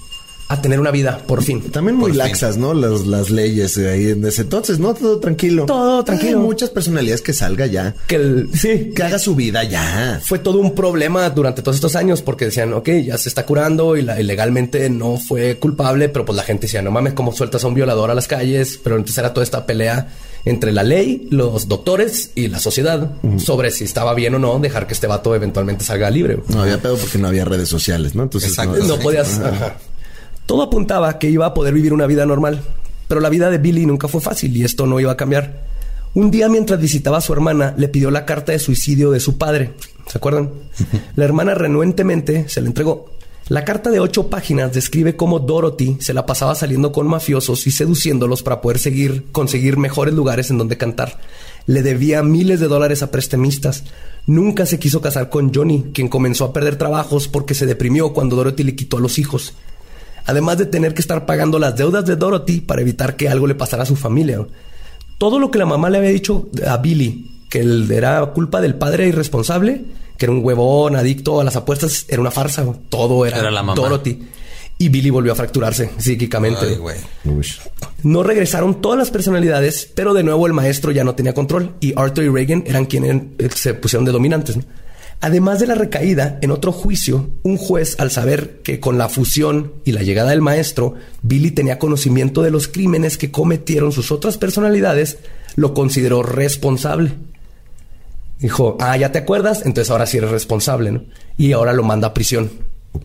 [0.53, 1.63] a tener una vida, por fin.
[1.71, 2.75] También muy laxas, ¿no?
[2.75, 4.93] Las, las leyes ahí en ese entonces, ¿no?
[4.93, 5.65] Todo tranquilo.
[5.67, 6.39] Todo tranquilo.
[6.39, 7.95] Hay muchas personalidades que salga ya.
[8.07, 8.93] Que el, sí.
[8.95, 10.21] Que haga su vida ya.
[10.23, 13.97] Fue todo un problema durante todos estos años porque decían, ok, ya se está curando
[13.97, 17.65] y la, ilegalmente no fue culpable, pero pues la gente decía, no mames, ¿cómo sueltas
[17.65, 18.79] a un violador a las calles?
[18.83, 20.09] Pero entonces era toda esta pelea
[20.45, 24.87] entre la ley, los doctores y la sociedad sobre si estaba bien o no dejar
[24.87, 26.41] que este vato eventualmente salga libre.
[26.49, 28.25] No había pedo porque no había redes sociales, ¿no?
[28.25, 29.41] Entonces no, podías.
[30.47, 32.63] Todo apuntaba que iba a poder vivir una vida normal,
[33.09, 35.65] pero la vida de Billy nunca fue fácil y esto no iba a cambiar.
[36.15, 39.39] Un día mientras visitaba a su hermana, le pidió la carta de suicidio de su
[39.39, 39.73] padre.
[40.07, 40.51] ¿Se acuerdan?
[41.17, 43.13] La hermana renuentemente se la entregó.
[43.49, 47.71] La carta de ocho páginas describe cómo Dorothy se la pasaba saliendo con mafiosos y
[47.71, 51.19] seduciéndolos para poder seguir, conseguir mejores lugares en donde cantar.
[51.67, 53.85] Le debía miles de dólares a prestamistas.
[54.27, 58.37] Nunca se quiso casar con Johnny, quien comenzó a perder trabajos porque se deprimió cuando
[58.37, 59.55] Dorothy le quitó a los hijos
[60.27, 63.55] además de tener que estar pagando las deudas de Dorothy para evitar que algo le
[63.55, 64.45] pasara a su familia.
[65.19, 68.75] Todo lo que la mamá le había dicho a Billy, que él era culpa del
[68.75, 69.85] padre irresponsable,
[70.19, 72.65] que era un huevón adicto a las apuestas, era una farsa.
[72.89, 73.39] Todo era,
[73.75, 74.21] Dorothy.
[74.79, 76.79] Y Billy volvió a fracturarse psíquicamente.
[78.03, 81.93] no regresaron todas las personalidades, pero de nuevo el maestro ya no tenía control y
[81.97, 83.23] Arthur y Reagan eran quienes
[83.55, 84.59] se pusieron de dominantes.
[85.25, 89.75] Además de la recaída, en otro juicio, un juez, al saber que con la fusión
[89.85, 94.37] y la llegada del maestro, Billy tenía conocimiento de los crímenes que cometieron sus otras
[94.37, 95.19] personalidades,
[95.55, 97.13] lo consideró responsable.
[98.41, 101.05] Dijo, ah, ya te acuerdas, entonces ahora sí eres responsable, ¿no?
[101.39, 102.51] Y ahora lo manda a prisión.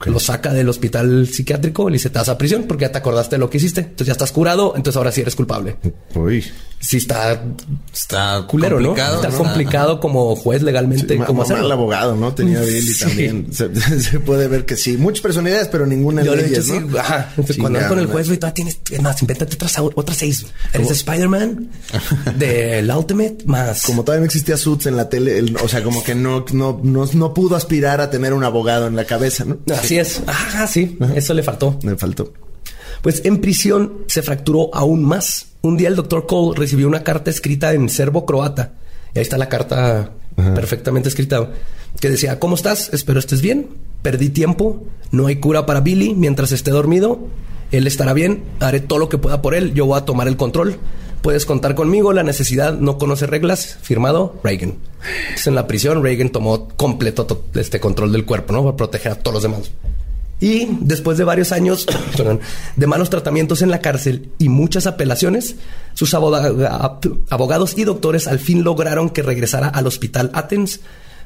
[0.07, 3.35] Lo saca del hospital psiquiátrico y dice, te vas a prisión porque ya te acordaste
[3.35, 3.81] de lo que hiciste.
[3.81, 5.77] Entonces ya estás curado, entonces ahora sí eres culpable.
[6.15, 6.43] Uy.
[6.79, 7.43] Sí está...
[7.91, 8.89] Está culero, ¿no?
[8.89, 9.37] complicado, Está ¿no?
[9.37, 11.17] complicado como juez legalmente.
[11.17, 11.73] Cómo mal hacerlo.
[11.73, 12.33] abogado, ¿no?
[12.33, 12.99] Tenía Billy Sí.
[13.03, 13.47] también.
[13.51, 13.69] Se,
[14.01, 14.95] se puede ver que sí.
[14.95, 16.91] Muchas personalidades, pero ninguna Yo le leyes, dicho, ¿no?
[16.91, 17.29] sí, ajá.
[17.31, 18.11] Entonces, cuando vas con el ¿no?
[18.11, 20.45] juez, güey, todavía tienes, es más, invéntate otras, otras seis.
[20.71, 21.69] Eres Spider-Man,
[22.37, 23.81] del Ultimate, más.
[23.83, 26.79] Como todavía no existía Suits en la tele, el- o sea, como que no, no,
[26.83, 29.57] no, no pudo aspirar a tener un abogado en la cabeza, ¿no?
[29.73, 30.21] Así es.
[30.27, 30.97] Ajá, sí.
[31.15, 31.79] Eso le faltó.
[31.83, 32.31] Me faltó.
[33.01, 35.47] Pues en prisión se fracturó aún más.
[35.61, 38.73] Un día el doctor Cole recibió una carta escrita en serbo-croata.
[39.13, 40.11] Y ahí está la carta
[40.55, 41.49] perfectamente escrita.
[41.99, 42.93] Que decía, ¿cómo estás?
[42.93, 43.67] Espero estés bien.
[44.01, 44.83] Perdí tiempo.
[45.11, 47.19] No hay cura para Billy mientras esté dormido.
[47.71, 48.43] Él estará bien.
[48.59, 49.73] Haré todo lo que pueda por él.
[49.73, 50.77] Yo voy a tomar el control.
[51.21, 52.13] Puedes contar conmigo.
[52.13, 53.77] La necesidad no conoce reglas.
[53.81, 54.75] Firmado Reagan.
[55.23, 58.63] Entonces, en la prisión, Reagan tomó completo to- este control del cuerpo, ¿no?
[58.63, 59.71] Para proteger a todos los demás.
[60.39, 61.87] Y después de varios años
[62.75, 65.55] de malos tratamientos en la cárcel y muchas apelaciones,
[65.93, 70.81] sus aboga- abogados y doctores al fin lograron que regresara al hospital Athens,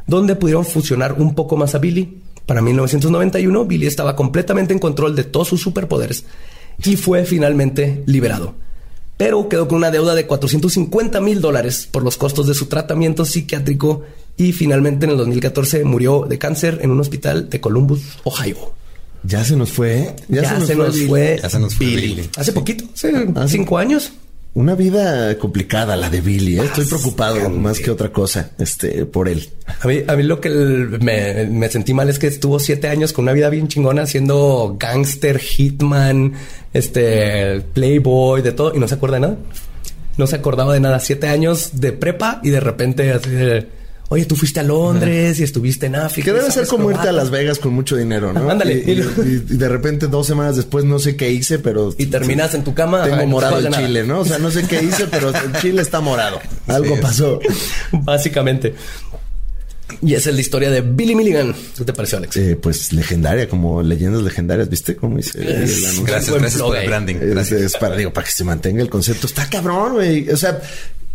[0.08, 2.18] donde pudieron fusionar un poco más a Billy.
[2.46, 6.26] Para 1991, Billy estaba completamente en control de todos sus superpoderes
[6.84, 8.56] y fue finalmente liberado.
[9.18, 13.24] Pero quedó con una deuda de 450 mil dólares por los costos de su tratamiento
[13.26, 14.02] psiquiátrico
[14.38, 18.74] y finalmente en el 2014 murió de cáncer en un hospital de Columbus, Ohio.
[19.24, 20.00] Ya se nos fue.
[20.00, 20.16] ¿eh?
[20.30, 21.40] Ya, se nos fue.
[21.42, 22.02] Ya se nos fue Billy.
[22.16, 22.30] Billy.
[22.38, 24.12] Hace poquito, hace Hace- cinco años.
[24.54, 26.60] Una vida complicada la de Billy.
[26.60, 26.64] ¿eh?
[26.66, 29.48] Estoy preocupado más que otra cosa este, por él.
[29.80, 33.14] A mí, a mí lo que me, me sentí mal es que estuvo siete años
[33.14, 36.34] con una vida bien chingona siendo gangster, hitman,
[36.74, 39.38] este, playboy, de todo y no se acuerda de nada.
[40.18, 41.00] No se acordaba de nada.
[41.00, 43.68] Siete años de prepa y de repente así de,
[44.14, 46.26] oye, tú fuiste a Londres y estuviste en África.
[46.26, 47.12] Que debe ser como irte a croata".
[47.18, 48.50] Las Vegas con mucho dinero, ¿no?
[48.50, 48.74] Ándale.
[48.86, 51.94] Y, y- y- y de repente dos semanas después no sé qué hice, pero...
[51.98, 53.04] Y terminas en tu cama.
[53.04, 53.78] Tengo no morado nada.
[53.86, 54.20] chile, ¿no?
[54.20, 56.40] O sea, no sé qué hice, pero el chile está morado.
[56.68, 57.02] Algo Sí.
[57.02, 57.40] pasó.
[57.94, 58.76] Básicamente.
[60.02, 61.54] Y esa es la historia de Billy Milligan.
[61.78, 62.36] ¿Qué te pareció, Alex?
[62.38, 64.96] Eh, pues legendaria, como leyendas legendarias, ¿viste?
[64.96, 66.04] Cómo dice el anuncio?
[66.06, 67.16] Gracias, gracias por el branding.
[67.16, 67.62] Es, Gracias.
[67.62, 69.28] es para, digo, para que se mantenga el concepto.
[69.28, 70.30] Está cabrón, güey.
[70.30, 70.60] O sea,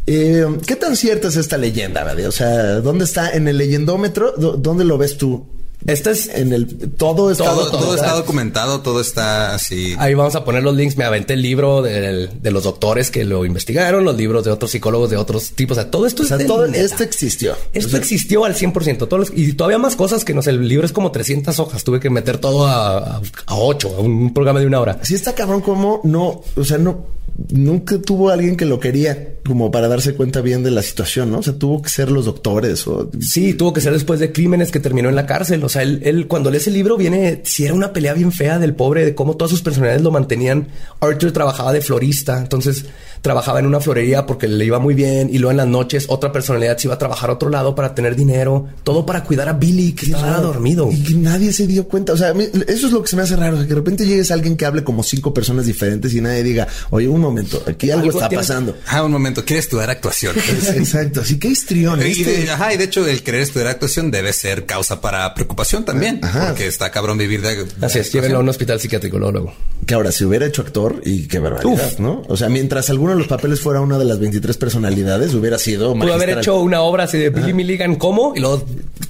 [0.07, 2.27] eh, ¿qué tan cierta es esta leyenda, verdad?
[2.29, 4.35] O sea, ¿dónde está en el leyendómetro?
[4.37, 5.45] ¿Dó- ¿Dónde lo ves tú?
[5.87, 9.95] Esta es En el todo está Todo, todo, todo está documentado, todo está así.
[9.99, 10.97] Ahí vamos a poner los links.
[10.97, 14.71] Me aventé el libro del- de, los doctores que lo investigaron, los libros de otros
[14.73, 15.77] psicólogos de otros tipos.
[15.77, 17.55] O sea, todo esto O es sea, todo esto existió.
[17.73, 19.07] Esto O sea, existió al 100%.
[19.07, 20.51] Todos los- y todavía más cosas que no sé.
[20.51, 21.85] El libro es como 300 hojas.
[21.85, 24.99] Tuve que meter todo a, a, a 8, a un programa de una hora.
[25.03, 27.07] Sí está cabrón como no, o sea, no,
[27.51, 31.39] nunca tuvo alguien que lo quería como para darse cuenta bien de la situación, ¿no?
[31.39, 33.11] O sea, tuvo que ser los doctores o...
[33.20, 35.62] Sí, tuvo que ser después de crímenes que terminó en la cárcel.
[35.62, 38.59] O sea, él, él cuando lee ese libro viene, si era una pelea bien fea
[38.59, 40.68] del pobre, de cómo todas sus personalidades lo mantenían.
[41.01, 42.87] Arthur trabajaba de florista, entonces
[43.27, 46.31] trabajaba en una florería porque le iba muy bien y luego en las noches otra
[46.31, 49.53] personalidad se iba a trabajar a otro lado para tener dinero, todo para cuidar a
[49.53, 50.43] Billy que estaba raro.
[50.47, 50.89] dormido.
[50.93, 52.12] Y que nadie se dio cuenta.
[52.12, 53.55] O sea, a mí- eso es lo que se me hace raro.
[53.55, 56.20] o sea, que de repente llegues a alguien que hable como cinco personas diferentes y
[56.20, 58.77] nadie diga, oye, un momento, aquí algo, Algo está tiene- pasando.
[58.87, 60.37] Ah, un momento, ¿quieres estudiar actuación?
[60.77, 61.22] Exacto.
[61.22, 62.01] Así que histrión.
[62.01, 65.35] Y este- de, ajá, y de hecho el querer estudiar actuación debe ser causa para
[65.35, 66.47] preocupación también, Ajá.
[66.49, 69.53] porque está cabrón vivir de, de Así es, llévenlo a un hospital psiquiátrico luego.
[69.85, 71.99] Que ahora, si hubiera hecho actor, y qué barbaridad, Uf.
[71.99, 72.22] ¿no?
[72.29, 75.95] O sea, mientras alguno de los papeles fuera una de las 23 personalidades, hubiera sido
[75.95, 78.33] Pudo haber hecho una obra así de Billy Milligan, ¿cómo?
[78.37, 78.64] Y luego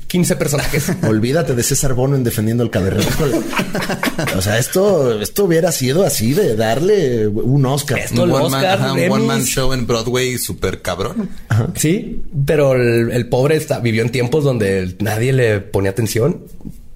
[0.06, 0.90] 15 personajes.
[1.06, 3.38] Olvídate de César Bono en defendiendo el cavernícola.
[4.36, 7.98] o sea, esto, esto hubiera sido así de darle un Oscar.
[7.98, 11.28] Esto- un one man, Oscar, ajá, un one man show en Broadway súper cabrón.
[11.74, 16.42] Sí, pero el, el pobre está, vivió en tiempos donde nadie le ponía atención.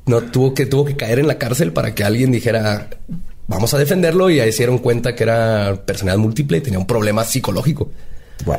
[0.06, 2.88] No tuvo que, tuvo que caer en la cárcel para que alguien dijera
[3.50, 6.86] vamos a defenderlo y ahí se dieron cuenta que era personalidad múltiple y tenía un
[6.86, 7.90] problema psicológico.
[8.46, 8.56] Wow.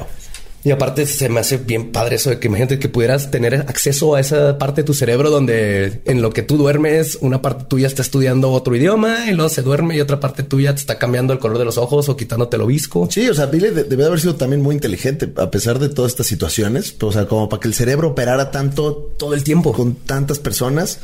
[0.64, 4.14] Y aparte se me hace bien padre eso de que imagínate que pudieras tener acceso
[4.14, 7.88] a esa parte de tu cerebro donde en lo que tú duermes, una parte tuya
[7.88, 11.34] está estudiando otro idioma y luego se duerme y otra parte tuya te está cambiando
[11.34, 13.08] el color de los ojos o quitándote el obisco.
[13.10, 16.12] Sí, o sea, Billy de- debe haber sido también muy inteligente, a pesar de todas
[16.12, 16.96] estas situaciones.
[17.02, 19.74] O sea, como para que el cerebro operara tanto Todo el tiempo.
[19.74, 21.00] con tantas personas,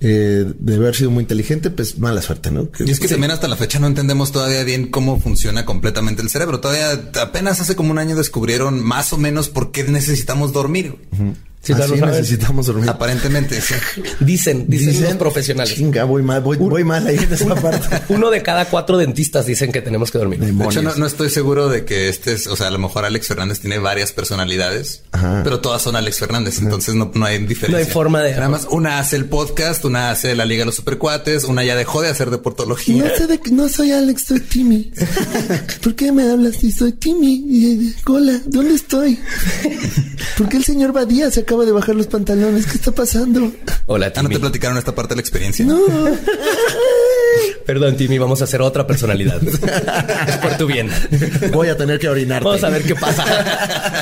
[0.00, 2.70] eh, debe haber sido muy inteligente, pues mala suerte, ¿no?
[2.70, 6.20] Que- Y es que también hasta la fecha no entendemos todavía bien cómo funciona completamente
[6.22, 6.60] el cerebro.
[6.60, 10.96] Todavía apenas hace como un año descubrieron más o menos por qué necesitamos dormir.
[11.66, 12.20] Si Así todavía no saben.
[12.20, 12.88] necesitamos dormir.
[12.90, 13.74] Aparentemente, sí.
[14.20, 15.74] Dicen, dicen, los profesionales.
[15.74, 17.88] Chinga, voy mal, voy, voy mal ahí en esa parte.
[18.14, 20.38] Uno de cada cuatro dentistas dicen que tenemos que dormir.
[20.38, 20.84] De hecho, Demonios.
[20.84, 23.58] no, no estoy seguro de que este es, o sea, a lo mejor Alex Fernández
[23.58, 25.40] tiene varias personalidades, Ajá.
[25.42, 27.68] pero todas son Alex Fernández, entonces no, no hay diferencia.
[27.70, 30.66] No hay forma de- Nada más, una hace el podcast, una hace la Liga de
[30.66, 33.02] los Supercuates, una ya dejó de hacer deportología.
[33.04, 34.92] No sé de no soy Alex, soy Timmy.
[35.82, 37.92] ¿Por qué me hablas si soy Timmy?
[38.06, 39.18] Hola, ¿dónde estoy?
[40.38, 42.66] ¿Por qué el señor Badía se acaba de bajar los pantalones?
[42.66, 43.50] ¿Qué está pasando?
[43.86, 44.34] Hola, Ah, ¿no Timmy.
[44.34, 45.64] te platicaron esta parte de la experiencia?
[45.64, 45.78] No.
[47.64, 49.40] Perdón, Timmy, vamos a hacer otra personalidad.
[50.28, 50.90] es por tu bien.
[51.52, 52.44] Voy a tener que orinarte.
[52.44, 53.24] Vamos a ver qué pasa.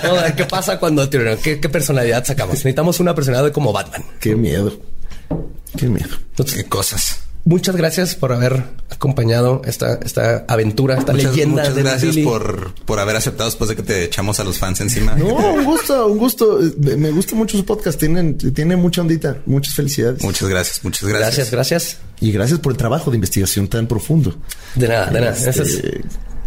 [0.02, 2.57] Vamos a ver qué pasa cuando te ¿Qué, qué personalidad sacamos.
[2.57, 4.05] Necesitamos una personalidad como Batman.
[4.20, 4.72] Qué miedo.
[5.76, 6.11] Qué miedo.
[6.30, 7.20] Entonces, Qué cosas.
[7.45, 12.26] Muchas gracias por haber acompañado esta, esta aventura, esta Muchas, leyenda muchas de gracias Billy.
[12.26, 15.14] por, por haber aceptado después de que te echamos a los fans encima.
[15.14, 16.59] No, un gusto, un gusto.
[16.78, 17.99] Me gusta mucho su podcast.
[17.99, 19.38] Tienen, tiene mucha ondita.
[19.47, 20.22] Muchas felicidades.
[20.22, 21.26] Muchas gracias, muchas gracias.
[21.36, 21.97] Gracias, gracias.
[22.20, 24.34] Y gracias por el trabajo de investigación tan profundo.
[24.74, 25.32] De nada, de nada.
[25.36, 25.82] Este, es-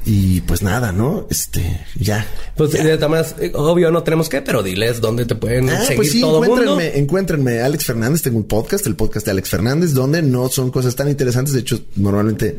[0.10, 1.28] Y pues nada, ¿no?
[1.30, 2.26] Este, ya.
[2.56, 6.12] pues maneras, eh, obvio no tenemos que, pero diles dónde te pueden Ah, seguir pues
[6.14, 6.64] sí, todo el mundo.
[6.64, 10.72] encuéntrenme, encuéntrenme Alex Fernández, tengo un podcast, el podcast de Alex Fernández, donde no son
[10.72, 12.56] cosas tan interesantes, de hecho, normalmente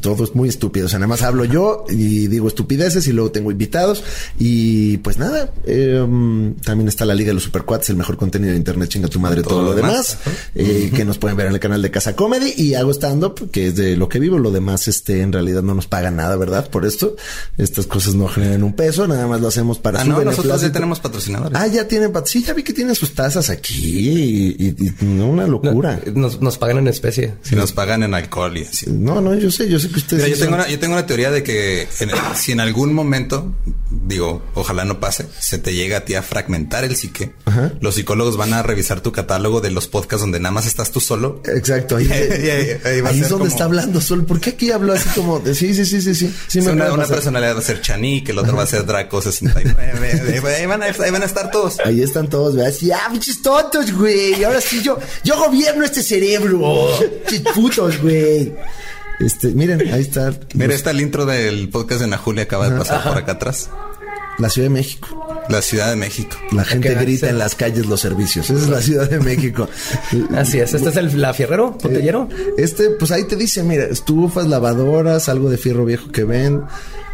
[0.00, 3.30] todo es muy estúpido, o sea, nada más hablo yo y digo estupideces y luego
[3.30, 4.02] tengo invitados
[4.38, 8.52] y pues nada, eh, um, también está la Liga de los Supercuates, el mejor contenido
[8.52, 10.18] de internet, chinga tu madre, todo, lo demás,
[10.54, 13.68] eh, que nos pueden ver en el canal de Casa Comedy y hago stand-up, que
[13.68, 16.68] es de lo que vivo, lo demás, este, en realidad no nos pagan nada, ¿verdad?
[16.70, 17.16] Por esto,
[17.58, 20.72] estas cosas no generan un peso, nada más lo hacemos para Ah, no, nosotros ya
[20.72, 21.58] tenemos patrocinadores.
[21.58, 25.04] Ah, ya tienen, pat- sí, ya vi que tienen sus tazas aquí y, y- y
[25.04, 26.00] no, una locura.
[26.14, 27.34] Nos, nos pagan en especie.
[27.42, 28.86] Si nos pagan en alcohol y así.
[28.90, 30.24] No, no, yo sé, yo sé que ustedes.
[30.24, 33.54] Mira, yo tengo una, yo tengo una teoría de que en- si en algún momento,
[33.90, 37.72] digo, ojalá no pase, se te llega a ti a fragmentar el psique, Ajá.
[37.80, 41.00] los psicólogos van a revisar tu catálogo de los podcasts donde nada más estás tú
[41.00, 41.42] solo.
[41.46, 42.20] Exacto, ahí, ahí-
[42.84, 44.24] ahí- ahí es donde como- está hablando Sol.
[44.26, 46.34] ¿Por qué aquí habló así como de sí, sí, sí, sí, sí?
[46.48, 49.20] sí me una, una personalidad va a ser Chanik, el otro va a ser Draco
[49.22, 50.42] 69.
[50.58, 51.78] ahí, van a, ahí van a estar todos.
[51.84, 52.72] Ahí están todos, ¿verdad?
[52.78, 54.42] Sí, ah, pinches tontos, güey.
[54.44, 56.88] Ahora sí, yo, yo gobierno este cerebro.
[57.28, 58.52] Pinches putos, güey.
[59.20, 60.32] Este, miren, ahí está.
[60.54, 63.70] Mira, los- está el intro del podcast de Najuli acaba de pasar por acá atrás.
[64.38, 65.26] la Ciudad de México.
[65.48, 66.36] La Ciudad de México.
[66.52, 68.50] La gente grita en las calles los servicios.
[68.50, 69.68] Esa es la Ciudad de México.
[70.36, 70.74] Así es.
[70.74, 72.28] Este es el la fierrero, botellero.
[72.58, 76.62] Este, pues ahí te dice, mira, estufas, lavadoras, algo de fierro viejo que ven.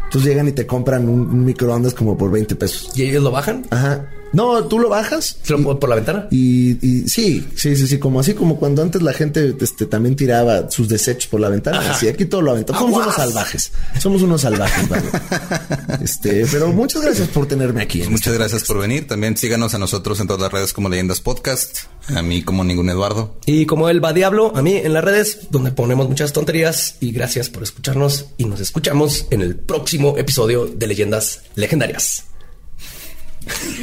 [0.05, 2.91] Entonces llegan y te compran un, un microondas como por 20 pesos.
[2.97, 3.65] Y ellos lo bajan.
[3.71, 4.11] Ajá.
[4.33, 5.37] No, tú lo bajas.
[5.43, 6.29] ¿Se lo- por la ventana.
[6.31, 10.17] Y, y sí, sí, sí, sí, como así como cuando antes la gente este, también
[10.17, 11.91] tiraba sus desechos por la ventana.
[11.93, 12.81] Así, aquí todo lo aventamos.
[12.83, 13.73] Somos unos salvajes.
[14.01, 15.05] Somos unos salvajes, vale.
[16.03, 18.03] Este, pero muchas gracias por tenerme aquí.
[18.09, 19.07] Muchas gracias por venir.
[19.07, 21.79] También síganos a nosotros en todas las redes como Leyendas Podcast.
[22.09, 23.37] A mí como ningún Eduardo.
[23.47, 26.97] Y como él va diablo, a mí en las redes, donde ponemos muchas tonterías.
[27.01, 28.27] Y gracias por escucharnos.
[28.39, 32.25] Y nos escuchamos en el próximo episodio de Leyendas Legendarias.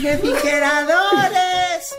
[0.02, 1.96] Refrigeradores.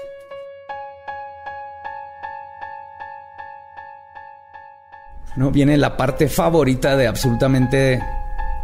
[5.36, 8.02] No, viene la parte favorita de absolutamente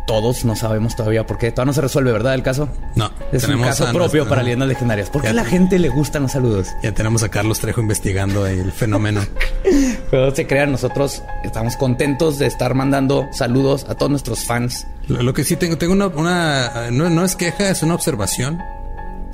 [0.06, 0.44] todos.
[0.44, 1.50] No sabemos todavía por qué.
[1.52, 2.34] Todavía no se resuelve, ¿verdad?
[2.34, 2.68] El caso.
[2.96, 5.08] No, Es un caso a propio para leyendas legendarias.
[5.08, 6.68] ¿Por qué a la te- gente le gustan los saludos?
[6.82, 9.20] Ya tenemos a Carlos Trejo investigando el fenómeno.
[10.10, 14.86] Pero se crean, nosotros estamos contentos de estar mandando saludos a todos nuestros fans.
[15.08, 18.60] Lo, lo que sí tengo, tengo una, una- no, no es queja, es una observación.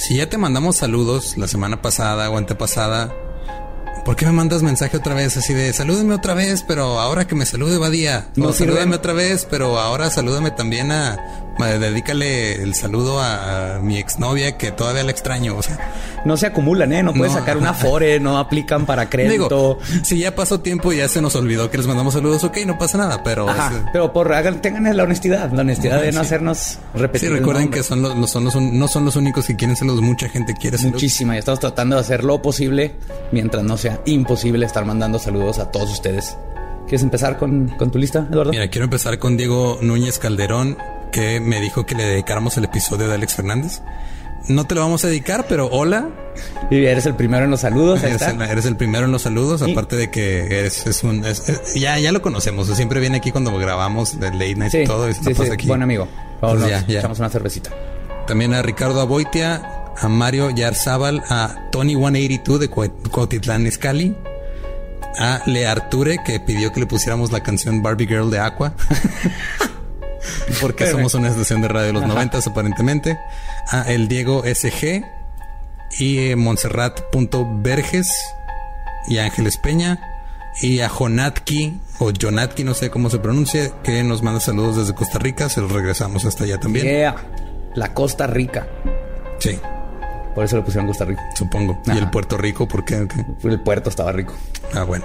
[0.04, 3.12] Si ya te mandamos saludos la semana pasada o antepasada,
[4.04, 7.34] ¿por qué me mandas mensaje otra vez así de salúdeme otra vez, pero ahora que
[7.36, 8.28] me salude Badía?
[8.36, 8.72] No No, sirve.
[8.72, 14.70] salúdame otra vez, pero ahora salúdame también a dedícale el saludo a, mi exnovia que
[14.72, 15.92] todavía la extraño, o sea,
[16.24, 17.02] No se acumulan, ¿eh?
[17.02, 17.38] No puedes No.
[17.40, 19.32] sacar una fore, no aplican para crédito.
[19.32, 22.58] digo, si ya pasó tiempo y ya se nos olvidó que les mandamos saludos, ok,
[22.66, 26.12] no pasa nada, pero Ajá, es- pero por hagan, tengan la honestidad, la honestidad de
[26.12, 26.26] no Sí.
[26.26, 27.28] hacernos repetir.
[27.30, 30.00] Sí, recuerden que son los, los- son los, no son los únicos que quieren saludos.
[30.02, 30.94] Mucha gente quiere saludos.
[31.02, 31.34] Muchísima.
[31.34, 32.94] Y estamos tratando de hacer lo posible
[33.32, 36.36] mientras no sea imposible estar mandando saludos a todos ustedes.
[36.86, 38.50] ¿Quieres empezar con, con tu lista, Eduardo?
[38.52, 40.76] Mira, quiero empezar con Diego Núñez Calderón,
[41.12, 43.80] que me dijo que le dedicáramos el episodio de Alex Fernández.
[44.48, 46.08] No te lo vamos a dedicar, pero hola.
[46.68, 48.02] Y eres el primero en los saludos.
[48.02, 51.24] Eres el, eres el primero en los saludos, Y- aparte de que es, es un...
[51.24, 54.78] es- es- ya, ya lo conocemos, siempre viene aquí cuando grabamos de Late Night Sí,
[54.78, 55.08] y todo.
[55.08, 55.68] Y sí, sí, aquí.
[55.68, 56.08] buen amigo.
[56.40, 56.98] Vamos, Pues ya, ya.
[56.98, 57.70] echamos una cervecita.
[58.26, 59.62] También a Ricardo Aboitia,
[59.96, 64.16] a Mario Yarzábal, a Tony 182 de Cuautitlán Izcalli,
[65.20, 68.74] a Le Arture que pidió que le pusiéramos la canción Barbie Girl de Aqua.
[70.60, 73.18] Porque somos una estación de radio de los noventas aparentemente.
[73.68, 75.04] A el Diego SG
[75.98, 78.08] y eh, Montserrat.verges
[79.08, 80.00] y Ángeles Peña
[80.60, 84.94] y a Jonatki o Jonatki, no sé cómo se pronuncia, que nos manda saludos desde
[84.94, 85.48] Costa Rica.
[85.48, 86.84] Se los regresamos hasta allá también.
[86.86, 87.16] Yeah.
[87.74, 88.66] La Costa Rica.
[89.38, 89.58] Sí,
[90.34, 91.22] Por eso le pusieron Costa Rica.
[91.34, 91.80] supongo.
[91.86, 93.08] Y el Puerto Rico, ¿por qué?
[93.08, 93.48] ¿Qué?
[93.48, 94.34] El puerto estaba rico.
[94.74, 95.04] Ah, bueno.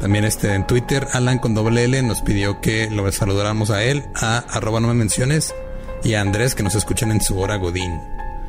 [0.00, 4.04] También este en Twitter, Alan con doble L nos pidió que lo saludáramos a él,
[4.14, 5.54] a arroba no me menciones,
[6.02, 8.00] y a Andrés que nos escuchan en su hora Godín.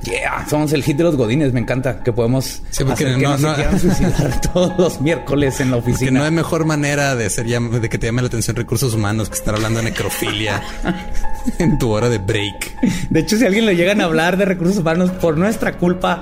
[0.04, 1.52] Yeah, somos el hit de los godines.
[1.54, 4.78] Me encanta que podemos Sí, porque hacer que no- no, no- se quieran suicidar todos
[4.78, 6.20] los miércoles en la Que oficina.
[6.20, 9.36] no hay mejor manera de ser de que te llame la atención recursos humanos que
[9.36, 10.62] estar hablando de necrofilia
[11.60, 12.82] en tu hora de break.
[13.10, 16.22] De hecho, si a alguien le llegan a hablar de recursos humanos por nuestra culpa,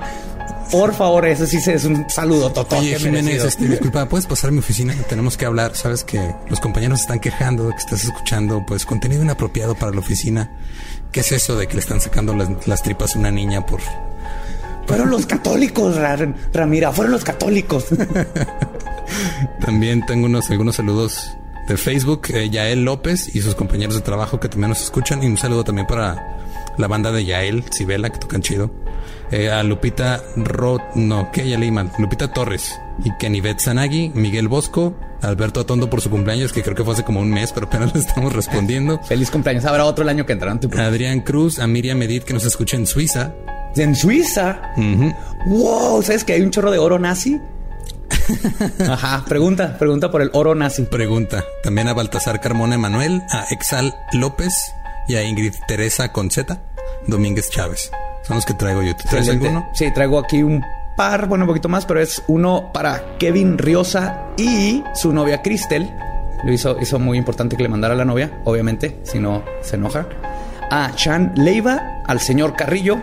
[0.74, 4.53] por favor, eso sí es un saludo totote Oye, Jiménez, este, disculpa, ¿puedes pasar a
[4.53, 4.93] mi oficina?
[5.07, 5.76] Tenemos que hablar.
[5.76, 6.19] Sabes que
[6.49, 10.51] los compañeros están quejando de que estás escuchando, pues, contenido inapropiado para la oficina.
[11.11, 13.80] ¿Qué es eso de que le están sacando las, las tripas a una niña por...
[14.88, 16.17] Fueron los católicos, Ra-
[16.51, 17.86] Ramira, fueron los católicos.
[19.65, 24.39] También tengo unos algunos saludos de Facebook, eh, Yael López y sus compañeros de trabajo
[24.39, 25.24] que también nos escuchan.
[25.24, 26.38] Y un saludo también para
[26.78, 28.71] la banda de Yael, Sibela, que tocan chido.
[29.34, 30.78] Eh, a Lupita Ro...
[30.94, 31.92] No, que ya leí mal.
[31.98, 32.80] Lupita Torres.
[33.04, 37.04] Y Kenivet Sanagi, Miguel Bosco, Alberto Atondo por su cumpleaños, que creo que fue hace
[37.04, 39.00] como un mes, pero apenas le estamos respondiendo.
[39.08, 39.66] Feliz cumpleaños.
[39.66, 40.60] Habrá otro el año que entrará.
[40.78, 43.34] Adrián Cruz, a Miriam Medit, que nos escucha en Suiza.
[43.76, 44.62] En Suiza.
[45.48, 47.42] Wow, ¿sabes que hay un chorro de oro nazi?
[48.88, 50.84] Ajá, pregunta, pregunta por el oro nazi.
[50.84, 51.44] Pregunta.
[51.64, 54.54] También a Baltasar Carmona Emanuel, a Exal López
[55.08, 56.62] y a Ingrid Teresa Conceta
[57.08, 57.90] Domínguez Chávez.
[58.24, 58.95] Son los que traigo yo.
[58.95, 59.47] ¿Tú traes Excelente.
[59.47, 59.69] alguno?
[59.74, 60.63] Sí, traigo aquí un
[60.95, 65.93] par, bueno, un poquito más, pero es uno para Kevin Riosa y su novia Cristel.
[66.43, 69.76] Lo hizo, hizo muy importante que le mandara a la novia, obviamente, si no se
[69.76, 70.05] enoja.
[70.69, 72.97] A Chan Leiva, al señor Carrillo.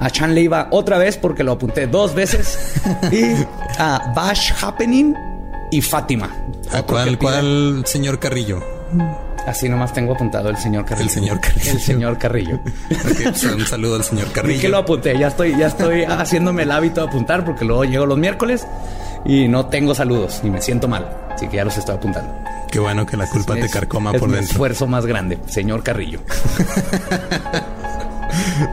[0.00, 2.80] A Chan Leiva otra vez porque lo apunté dos veces.
[3.12, 3.34] y
[3.78, 5.14] a Bash Happening
[5.70, 6.30] y Fátima.
[6.72, 8.62] ¿A cuál señor Carrillo?
[9.48, 11.06] Así nomás tengo apuntado el señor Carrillo.
[11.06, 11.72] El señor Carrillo.
[11.72, 12.60] El señor Carrillo.
[12.88, 14.78] Pues, un saludo al señor Vi que lo Carrillo.
[14.78, 18.66] apunté, ya estoy, ya estoy haciéndome el hábito de apuntar porque luego llego los miércoles
[19.24, 21.08] y no tengo saludos y me siento mal.
[21.34, 22.30] Así que ya los estoy apuntando.
[22.70, 24.52] Qué bueno que la culpa te carcoma es por mi dentro.
[24.52, 26.20] esfuerzo más grande, señor Carrillo.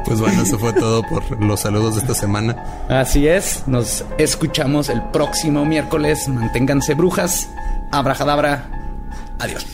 [0.03, 2.55] Pues bueno, eso fue todo por los saludos de esta semana.
[2.89, 6.28] Así es, nos escuchamos el próximo miércoles.
[6.28, 7.47] Manténganse brujas.
[7.91, 8.65] Abrajadabra.
[9.39, 9.65] Adiós.